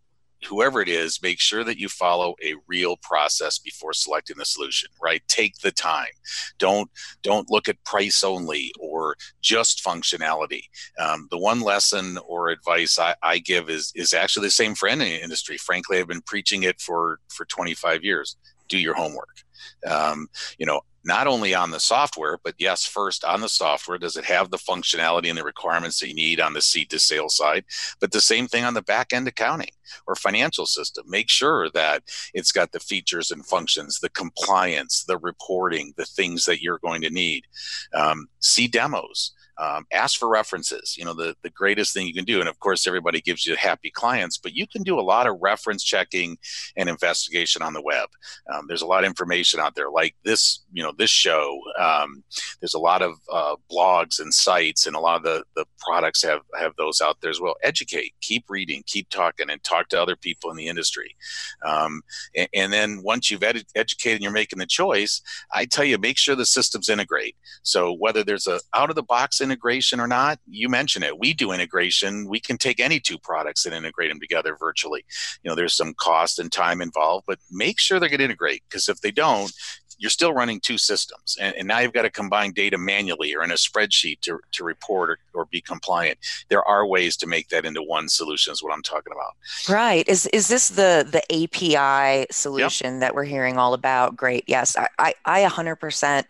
whoever 0.47 0.81
it 0.81 0.89
is, 0.89 1.23
make 1.23 1.41
sure 1.41 1.65
that 1.65 1.79
you 1.79 1.89
follow 1.89 2.35
a 2.43 2.55
real 2.67 2.97
process 2.99 3.59
before 3.59 3.93
selecting 3.93 4.37
the 4.39 4.45
solution, 4.45 4.89
right? 5.03 5.23
Take 5.29 5.59
the 5.59 5.73
time. 5.73 6.13
Don't 6.59 6.91
don't 7.23 7.51
look 7.51 7.69
at 7.69 7.83
price 7.85 8.23
only 8.23 8.73
or 8.79 9.17
just 9.41 9.85
functionality. 9.85 10.65
Um, 10.99 11.29
the 11.31 11.39
one 11.39 11.61
lesson 11.61 12.19
or 12.27 12.49
advice 12.49 12.99
I, 12.99 13.15
I, 13.23 13.39
give 13.39 13.69
is 13.69 13.93
is 13.95 14.13
actually 14.13 14.47
the 14.47 14.53
same 14.53 14.75
for 14.75 14.89
any 14.89 15.17
industry. 15.17 15.57
Frankly, 15.57 15.99
I've 15.99 16.09
been 16.09 16.23
preaching 16.23 16.63
it 16.63 16.81
for 16.81 17.21
for 17.29 17.45
25 17.47 18.05
years. 18.05 18.37
Do 18.69 18.79
your 18.79 18.95
homework. 18.95 19.43
Um, 19.87 20.29
you 20.59 20.67
know, 20.67 20.81
not 21.05 21.27
only 21.27 21.55
on 21.55 21.71
the 21.71 21.81
software, 21.81 22.39
but 22.43 22.55
yes, 22.59 22.87
first 22.87 23.25
on 23.25 23.41
the 23.41 23.49
software, 23.49 23.99
does 23.99 24.17
it 24.17 24.25
have 24.25 24.51
the 24.51 24.59
functionality 24.59 25.29
and 25.29 25.39
the 25.39 25.45
requirements 25.45 26.01
that 26.01 26.09
you 26.09 26.15
need 26.15 26.41
on 26.41 26.55
the 26.55 26.63
seed 26.63 26.91
to 26.91 26.99
sale 26.99 27.29
side? 27.29 27.65
But 28.01 28.13
the 28.13 28.21
same 28.21 28.49
thing 28.49 28.65
on 28.65 28.75
the 28.75 28.83
back 28.83 29.13
end 29.13 29.29
accounting 29.29 29.71
or 30.07 30.15
financial 30.15 30.67
system. 30.67 31.05
Make 31.09 31.29
sure 31.29 31.71
that 31.71 32.03
it's 32.33 32.53
got 32.53 32.73
the 32.73 32.81
features 32.81 33.31
and 33.31 33.45
functions, 33.45 34.01
the 34.01 34.11
compliance, 34.11 35.05
the 35.05 35.19
reporting, 35.19 35.93
the 35.97 36.07
things 36.07 36.45
that 36.47 36.63
you're 36.63 36.79
going 36.79 37.03
to 37.03 37.11
need. 37.11 37.45
Um, 37.93 38.29
see 38.41 38.67
demos. 38.67 39.33
Um, 39.59 39.87
ask 39.93 40.19
for 40.19 40.29
references. 40.29 40.97
You 40.97 41.05
know, 41.05 41.15
the, 41.15 41.35
the 41.43 41.51
greatest 41.51 41.95
thing 41.95 42.07
you 42.07 42.15
can 42.15 42.25
do, 42.25 42.41
and 42.41 42.49
of 42.49 42.59
course, 42.61 42.87
everybody 42.87 43.21
gives 43.21 43.47
you 43.47 43.57
happy 43.57 43.91
clients, 43.91 44.39
but 44.39 44.55
you 44.55 44.67
can 44.67 44.83
do 44.83 44.99
a 44.99 45.03
lot 45.03 45.27
of 45.27 45.39
reference 45.41 45.85
checking 45.85 46.39
and 46.77 46.89
investigation 46.89 47.63
on 47.63 47.73
the 47.73 47.83
web. 47.83 48.09
Um, 48.53 48.67
there's 48.67 48.83
a 48.83 48.87
lot 48.87 49.05
of 49.05 49.09
information 49.09 49.61
out 49.61 49.75
there, 49.75 49.91
like 49.91 50.15
this, 50.25 50.65
you 50.73 50.83
know, 50.83 50.93
this 50.97 51.11
show. 51.11 51.61
Um, 51.79 52.25
there's 52.61 52.75
a 52.75 52.79
lot 52.79 53.03
of 53.03 53.15
uh, 53.33 53.57
blogs 53.71 54.21
and 54.21 54.33
sites, 54.33 54.87
and 54.87 54.97
a 54.97 55.01
lot 55.01 55.17
of 55.17 55.23
the, 55.23 55.45
the 55.55 55.67
products 55.79 56.23
have, 56.23 56.41
have 56.59 56.73
those 56.77 57.01
out 57.01 57.21
there 57.21 57.31
as 57.31 57.41
well. 57.41 57.55
Educate, 57.63 58.13
keep 58.21 58.45
reading, 58.49 58.83
keep 58.87 59.09
talking, 59.11 59.51
and 59.51 59.63
talk 59.63 59.89
to 59.89 60.01
other 60.01 60.17
people 60.17 60.51
in 60.51 60.57
the 60.57 60.69
industry. 60.69 61.17
Um, 61.65 62.03
and, 62.37 62.49
and, 62.55 62.73
then 62.75 63.03
once 63.05 63.31
you've 63.31 63.45
ed- 63.45 63.63
educated 63.77 64.17
and 64.17 64.23
you're 64.23 64.33
making 64.33 64.59
the 64.59 64.67
choice, 64.67 65.23
I 65.53 65.65
tell 65.65 65.85
you, 65.85 65.97
make 65.97 66.19
sure 66.19 66.35
the 66.35 66.45
systems 66.45 66.89
integrate. 66.89 67.37
So 67.63 67.93
whether 67.93 68.25
there's 68.25 68.47
a 68.47 68.61
out 68.75 68.91
of 68.91 68.97
the 68.97 69.03
box 69.03 69.41
integration 69.45 70.01
or 70.01 70.09
not, 70.09 70.41
you 70.49 70.69
mention 70.69 71.03
it. 71.03 71.19
We 71.19 71.33
do 71.33 71.53
integration. 71.53 72.27
We 72.29 72.41
can 72.41 72.59
take 72.59 72.81
any 72.81 72.99
two 72.99 73.19
products 73.19 73.65
and 73.65 73.75
integrate 73.75 74.11
them 74.11 74.21
together 74.21 74.57
virtually. 74.59 75.05
You 75.43 75.51
know, 75.51 75.55
there's 75.55 75.75
some 75.75 75.95
cost 75.95 76.39
and 76.39 76.51
time 76.51 76.81
involved, 76.81 77.27
but 77.27 77.39
make 77.51 77.79
sure 77.79 78.01
they 78.01 78.07
are 78.07 78.09
going 78.09 78.19
to 78.19 78.25
integrate 78.25 78.63
because 78.69 78.89
if 78.89 79.01
they 79.01 79.13
don't, 79.13 79.53
you're 79.99 80.11
still 80.11 80.33
running 80.33 80.61
two 80.61 80.79
systems 80.79 81.37
and, 81.41 81.55
and, 81.57 81.69
now 81.69 81.79
you've 81.79 81.93
got 81.93 82.03
to 82.03 82.11
combine 82.11 82.53
data 82.53 82.77
manually 82.77 83.35
or 83.35 83.43
in 83.43 83.51
a 83.51 83.55
spreadsheet 83.55 84.21
to, 84.21 84.39
to 84.53 84.65
report 84.65 85.11
or, 85.11 85.19
or 85.33 85.47
be 85.47 85.61
compliant 85.61 86.19
there 86.49 86.63
are 86.69 86.87
ways 86.87 87.17
to 87.17 87.27
make 87.27 87.49
that 87.49 87.65
into 87.65 87.83
one 87.83 88.09
solution 88.09 88.53
is 88.53 88.63
what 88.63 88.73
i'm 88.73 88.83
talking 88.83 89.13
about 89.13 89.33
right 89.69 90.07
is 90.09 90.27
is 90.27 90.49
this 90.49 90.69
the 90.69 91.07
the 91.11 91.45
api 91.45 92.27
solution 92.31 92.95
yep. 92.95 93.01
that 93.01 93.15
we're 93.15 93.25
hearing 93.25 93.57
all 93.57 93.75
about 93.75 94.17
great 94.17 94.45
yes 94.47 94.77
i 94.77 94.89
i, 94.99 95.15
I 95.25 95.49
100% 95.49 96.25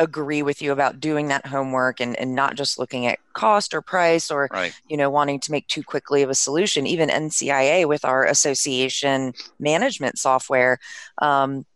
agree 0.00 0.42
with 0.42 0.62
you 0.62 0.72
about 0.72 0.98
doing 0.98 1.28
that 1.28 1.46
homework 1.46 2.00
and, 2.00 2.18
and 2.18 2.34
not 2.34 2.56
just 2.56 2.78
looking 2.78 3.06
at 3.06 3.18
cost 3.34 3.74
or 3.74 3.82
price 3.82 4.30
or 4.30 4.48
right. 4.50 4.72
you 4.88 4.96
know 4.96 5.10
wanting 5.10 5.38
to 5.38 5.52
make 5.52 5.66
too 5.68 5.82
quickly 5.82 6.22
of 6.22 6.30
a 6.30 6.34
solution 6.34 6.86
even 6.86 7.08
ncia 7.08 7.86
with 7.86 8.04
our 8.04 8.24
association 8.24 9.32
management 9.58 10.18
software 10.18 10.78
um, 11.20 11.66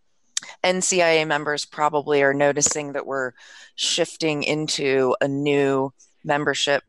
ncia 0.64 1.26
members 1.26 1.64
probably 1.64 2.22
are 2.22 2.34
noticing 2.34 2.94
that 2.94 3.06
we're 3.06 3.32
shifting 3.76 4.42
into 4.42 5.14
a 5.20 5.28
new 5.28 5.92
membership 6.24 6.82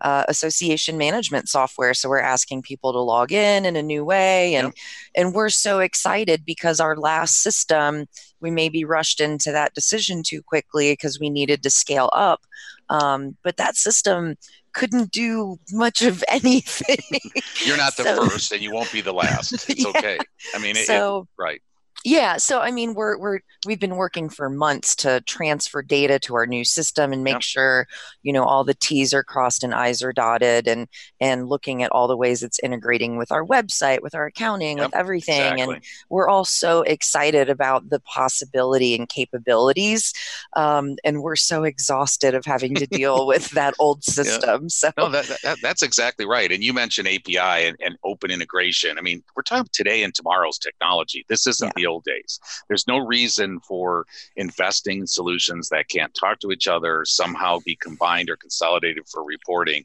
uh, 0.00 0.24
association 0.28 0.96
management 0.96 1.48
software. 1.48 1.94
So 1.94 2.08
we're 2.08 2.20
asking 2.20 2.62
people 2.62 2.92
to 2.92 3.00
log 3.00 3.32
in 3.32 3.64
in 3.64 3.76
a 3.76 3.82
new 3.82 4.04
way, 4.04 4.54
and 4.54 4.68
yep. 4.68 4.74
and 5.14 5.34
we're 5.34 5.48
so 5.48 5.80
excited 5.80 6.44
because 6.44 6.80
our 6.80 6.96
last 6.96 7.42
system 7.42 8.06
we 8.40 8.50
maybe 8.50 8.84
rushed 8.84 9.20
into 9.20 9.52
that 9.52 9.74
decision 9.74 10.22
too 10.24 10.42
quickly 10.42 10.92
because 10.92 11.18
we 11.18 11.30
needed 11.30 11.62
to 11.62 11.70
scale 11.70 12.10
up. 12.12 12.40
Um, 12.88 13.36
but 13.42 13.56
that 13.56 13.76
system 13.76 14.36
couldn't 14.72 15.10
do 15.10 15.58
much 15.72 16.02
of 16.02 16.22
anything. 16.28 17.20
You're 17.64 17.76
not 17.76 17.96
the 17.96 18.04
so, 18.04 18.28
first, 18.28 18.52
and 18.52 18.62
you 18.62 18.72
won't 18.72 18.92
be 18.92 19.00
the 19.00 19.12
last. 19.12 19.52
It's 19.68 19.82
yeah. 19.82 19.88
okay. 19.88 20.18
I 20.54 20.58
mean, 20.58 20.76
it, 20.76 20.86
so, 20.86 21.20
it, 21.20 21.42
right. 21.42 21.62
Yeah, 22.08 22.38
so 22.38 22.60
I 22.60 22.70
mean, 22.70 22.94
we're 22.94 23.18
we're 23.18 23.40
we've 23.66 23.78
been 23.78 23.96
working 23.96 24.30
for 24.30 24.48
months 24.48 24.96
to 24.96 25.20
transfer 25.26 25.82
data 25.82 26.18
to 26.20 26.36
our 26.36 26.46
new 26.46 26.64
system 26.64 27.12
and 27.12 27.22
make 27.22 27.42
sure 27.42 27.86
you 28.22 28.32
know 28.32 28.44
all 28.44 28.64
the 28.64 28.72
T's 28.72 29.12
are 29.12 29.22
crossed 29.22 29.62
and 29.62 29.74
I's 29.74 30.02
are 30.02 30.14
dotted, 30.14 30.66
and 30.66 30.88
and 31.20 31.50
looking 31.50 31.82
at 31.82 31.92
all 31.92 32.08
the 32.08 32.16
ways 32.16 32.42
it's 32.42 32.58
integrating 32.60 33.18
with 33.18 33.30
our 33.30 33.44
website, 33.44 34.00
with 34.00 34.14
our 34.14 34.24
accounting, 34.24 34.78
yep, 34.78 34.86
with 34.86 34.96
everything, 34.96 35.52
exactly. 35.52 35.74
and 35.74 35.84
we're 36.08 36.30
all 36.30 36.46
so 36.46 36.80
excited 36.80 37.50
about 37.50 37.90
the 37.90 38.00
possibility 38.00 38.94
and 38.94 39.10
capabilities, 39.10 40.14
um, 40.56 40.96
and 41.04 41.22
we're 41.22 41.36
so 41.36 41.64
exhausted 41.64 42.34
of 42.34 42.46
having 42.46 42.74
to 42.76 42.86
deal 42.86 43.26
with 43.26 43.50
that 43.50 43.74
old 43.78 44.02
system. 44.02 44.62
Yeah. 44.62 44.68
So 44.68 44.92
no, 44.96 45.10
that, 45.10 45.30
that, 45.42 45.58
that's 45.60 45.82
exactly 45.82 46.24
right. 46.24 46.50
And 46.50 46.64
you 46.64 46.72
mentioned 46.72 47.06
API 47.06 47.36
and, 47.36 47.76
and, 47.84 47.98
open 48.04 48.30
integration. 48.30 48.96
I 48.96 49.02
mean, 49.02 49.22
we're 49.36 49.42
talking 49.42 49.68
today 49.72 50.04
and 50.04 50.14
tomorrow's 50.14 50.56
technology. 50.56 51.26
This 51.28 51.46
isn't 51.46 51.66
yeah. 51.66 51.72
the 51.76 51.86
old 51.86 51.97
days. 52.04 52.40
There's 52.68 52.86
no 52.86 52.98
reason 52.98 53.60
for 53.60 54.06
investing 54.36 55.00
in 55.00 55.06
solutions 55.06 55.68
that 55.68 55.88
can't 55.88 56.14
talk 56.14 56.40
to 56.40 56.50
each 56.50 56.68
other, 56.68 57.04
somehow 57.04 57.58
be 57.64 57.76
combined 57.76 58.30
or 58.30 58.36
consolidated 58.36 59.04
for 59.08 59.24
reporting. 59.24 59.84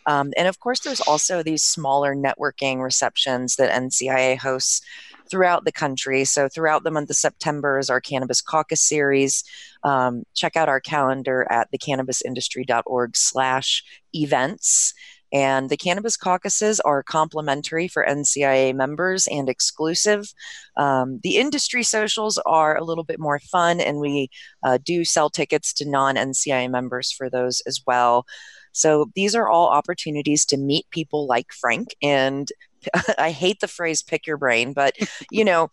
Um, 0.06 0.32
and 0.36 0.48
of 0.48 0.60
course, 0.60 0.80
there's 0.80 1.00
also 1.00 1.42
these 1.42 1.62
smaller 1.62 2.14
networking 2.14 2.82
receptions 2.82 3.56
that 3.56 3.72
NCIA 3.72 4.36
hosts 4.38 4.82
throughout 5.30 5.64
the 5.64 5.72
country. 5.72 6.24
So, 6.24 6.48
throughout 6.48 6.84
the 6.84 6.90
month 6.90 7.10
of 7.10 7.16
September 7.16 7.78
is 7.78 7.90
our 7.90 8.00
Cannabis 8.00 8.42
Caucus 8.42 8.80
series. 8.80 9.44
Um, 9.82 10.24
check 10.34 10.56
out 10.56 10.68
our 10.68 10.80
calendar 10.80 11.46
at 11.50 11.68
thecannabisindustry.org 11.72 13.16
slash 13.16 13.84
events. 14.14 14.94
And 15.34 15.68
the 15.68 15.76
cannabis 15.76 16.16
caucuses 16.16 16.78
are 16.80 17.02
complimentary 17.02 17.88
for 17.88 18.06
NCIA 18.08 18.72
members 18.74 19.26
and 19.26 19.48
exclusive. 19.48 20.32
Um, 20.76 21.18
the 21.24 21.36
industry 21.36 21.82
socials 21.82 22.38
are 22.46 22.76
a 22.76 22.84
little 22.84 23.02
bit 23.02 23.18
more 23.18 23.40
fun, 23.40 23.80
and 23.80 23.98
we 23.98 24.30
uh, 24.62 24.78
do 24.82 25.04
sell 25.04 25.28
tickets 25.28 25.72
to 25.74 25.90
non 25.90 26.14
NCIA 26.14 26.70
members 26.70 27.10
for 27.10 27.28
those 27.28 27.60
as 27.66 27.80
well. 27.84 28.24
So 28.70 29.10
these 29.14 29.34
are 29.34 29.48
all 29.48 29.68
opportunities 29.68 30.44
to 30.46 30.56
meet 30.56 30.88
people 30.90 31.26
like 31.26 31.52
Frank. 31.52 31.94
And 32.00 32.48
I 33.18 33.30
hate 33.30 33.60
the 33.60 33.68
phrase 33.68 34.02
pick 34.02 34.26
your 34.26 34.36
brain, 34.36 34.72
but 34.72 34.94
you 35.32 35.44
know, 35.44 35.68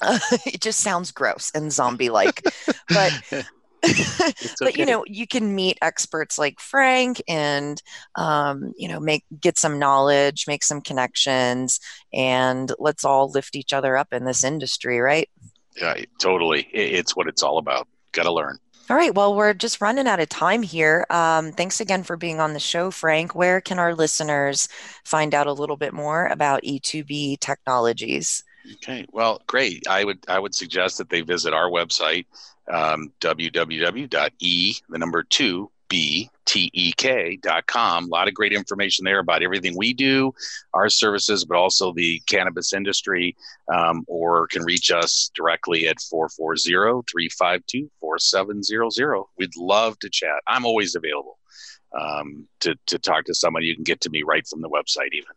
uh, 0.00 0.18
it 0.46 0.60
just 0.60 0.80
sounds 0.80 1.10
gross 1.10 1.50
and 1.54 1.72
zombie 1.72 2.10
like. 2.10 2.42
but 2.88 3.46
but 4.60 4.76
you 4.76 4.86
know 4.86 5.04
you 5.08 5.26
can 5.26 5.54
meet 5.54 5.76
experts 5.82 6.38
like 6.38 6.60
frank 6.60 7.20
and 7.26 7.82
um, 8.14 8.72
you 8.76 8.86
know 8.86 9.00
make 9.00 9.24
get 9.40 9.58
some 9.58 9.78
knowledge 9.78 10.44
make 10.46 10.62
some 10.62 10.80
connections 10.80 11.80
and 12.12 12.72
let's 12.78 13.04
all 13.04 13.30
lift 13.30 13.56
each 13.56 13.72
other 13.72 13.96
up 13.96 14.12
in 14.12 14.24
this 14.24 14.44
industry 14.44 15.00
right? 15.00 15.28
Yeah 15.76 15.96
totally. 16.20 16.68
It's 16.72 17.16
what 17.16 17.26
it's 17.26 17.42
all 17.42 17.58
about. 17.58 17.88
Gotta 18.12 18.32
learn. 18.32 18.58
All 18.88 18.96
right 18.96 19.14
well 19.14 19.34
we're 19.34 19.54
just 19.54 19.80
running 19.80 20.06
out 20.06 20.20
of 20.20 20.28
time 20.28 20.62
here. 20.62 21.04
Um, 21.10 21.50
thanks 21.50 21.80
again 21.80 22.04
for 22.04 22.16
being 22.16 22.38
on 22.38 22.52
the 22.52 22.60
show 22.60 22.92
frank. 22.92 23.34
Where 23.34 23.60
can 23.60 23.80
our 23.80 23.96
listeners 23.96 24.68
find 25.04 25.34
out 25.34 25.48
a 25.48 25.52
little 25.52 25.76
bit 25.76 25.92
more 25.92 26.26
about 26.26 26.62
e2b 26.62 27.38
teknologies? 27.40 28.44
Okay 28.74 29.06
well 29.10 29.42
great. 29.48 29.88
I 29.88 30.04
would 30.04 30.18
i 30.28 30.38
would 30.38 30.54
suggest 30.54 30.98
that 30.98 31.08
they 31.10 31.22
visit 31.22 31.52
our 31.52 31.68
website 31.68 32.26
um, 32.70 33.12
www.e, 33.20 34.76
the 34.88 34.98
number 34.98 35.22
two, 35.24 35.70
btek.com. 35.92 38.04
A 38.04 38.08
lot 38.08 38.28
of 38.28 38.34
great 38.34 38.52
information 38.52 39.04
there 39.04 39.18
about 39.18 39.42
everything 39.42 39.76
we 39.76 39.92
do, 39.92 40.32
our 40.72 40.88
services, 40.88 41.44
but 41.44 41.56
also 41.56 41.92
the 41.92 42.20
cannabis 42.26 42.72
industry, 42.72 43.36
um, 43.72 44.04
or 44.08 44.46
can 44.46 44.64
reach 44.64 44.90
us 44.90 45.30
directly 45.34 45.86
at 45.88 46.00
440 46.00 47.02
352 47.10 47.90
4700. 48.00 49.24
We'd 49.36 49.56
love 49.56 49.98
to 49.98 50.08
chat. 50.08 50.40
I'm 50.46 50.64
always 50.64 50.94
available 50.94 51.38
um, 51.98 52.48
to, 52.60 52.74
to 52.86 52.98
talk 52.98 53.26
to 53.26 53.34
someone. 53.34 53.62
You 53.62 53.74
can 53.74 53.84
get 53.84 54.00
to 54.02 54.10
me 54.10 54.22
right 54.22 54.46
from 54.46 54.62
the 54.62 54.70
website, 54.70 55.12
even. 55.12 55.34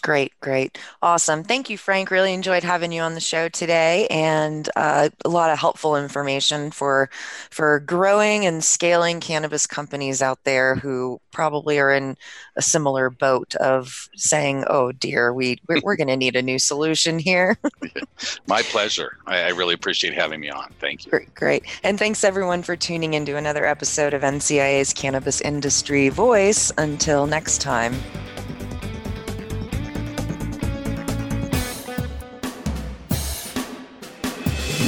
Great, 0.00 0.32
great. 0.40 0.78
Awesome. 1.02 1.44
Thank 1.44 1.70
you, 1.70 1.76
Frank. 1.78 2.10
Really 2.10 2.32
enjoyed 2.32 2.64
having 2.64 2.92
you 2.92 3.02
on 3.02 3.14
the 3.14 3.20
show 3.20 3.48
today 3.48 4.06
and 4.08 4.68
uh, 4.76 5.10
a 5.24 5.28
lot 5.28 5.50
of 5.50 5.58
helpful 5.58 5.96
information 5.96 6.70
for 6.70 7.10
for 7.50 7.80
growing 7.80 8.46
and 8.46 8.64
scaling 8.64 9.20
cannabis 9.20 9.66
companies 9.66 10.22
out 10.22 10.38
there 10.44 10.76
who 10.76 11.20
probably 11.32 11.78
are 11.78 11.92
in 11.92 12.16
a 12.56 12.62
similar 12.62 13.10
boat 13.10 13.54
of 13.56 14.08
saying, 14.16 14.64
"Oh 14.68 14.92
dear, 14.92 15.32
we 15.32 15.60
we're, 15.68 15.80
we're 15.82 15.96
going 15.96 16.08
to 16.08 16.16
need 16.16 16.36
a 16.36 16.42
new 16.42 16.58
solution 16.58 17.18
here." 17.18 17.56
My 18.46 18.62
pleasure. 18.62 19.18
I, 19.26 19.42
I, 19.42 19.48
really 19.48 19.74
appreciate 19.74 20.14
having 20.14 20.40
me 20.40 20.50
on. 20.50 20.72
Thank 20.80 21.04
you. 21.04 21.10
Great, 21.10 21.34
great. 21.34 21.64
And 21.82 21.98
thanks 21.98 22.24
everyone 22.24 22.62
for 22.62 22.76
tuning 22.76 23.14
into 23.14 23.36
another 23.36 23.66
episode 23.66 24.14
of 24.14 24.22
NCIA's 24.22 24.92
Cannabis 24.92 25.40
Industry 25.40 26.08
Voice. 26.08 26.72
Until 26.78 27.26
next 27.26 27.60
time. 27.60 27.94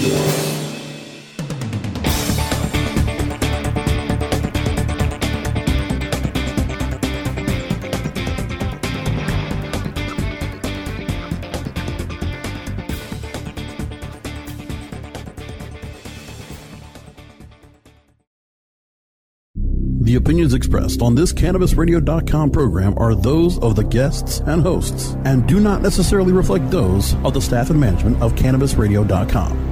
The 0.03 0.09
opinions 20.17 20.53
expressed 20.53 21.01
on 21.01 21.15
this 21.15 21.33
CannabisRadio.com 21.33 22.51
program 22.51 22.99
are 22.99 23.15
those 23.15 23.59
of 23.61 23.77
the 23.77 23.85
guests 23.85 24.41
and 24.41 24.61
hosts 24.61 25.17
and 25.25 25.47
do 25.47 25.61
not 25.61 25.81
necessarily 25.81 26.33
reflect 26.33 26.69
those 26.71 27.15
of 27.25 27.35
the 27.35 27.41
staff 27.41 27.71
and 27.71 27.81
management 27.81 28.21
of 28.21 28.35
CannabisRadio.com. 28.35 29.72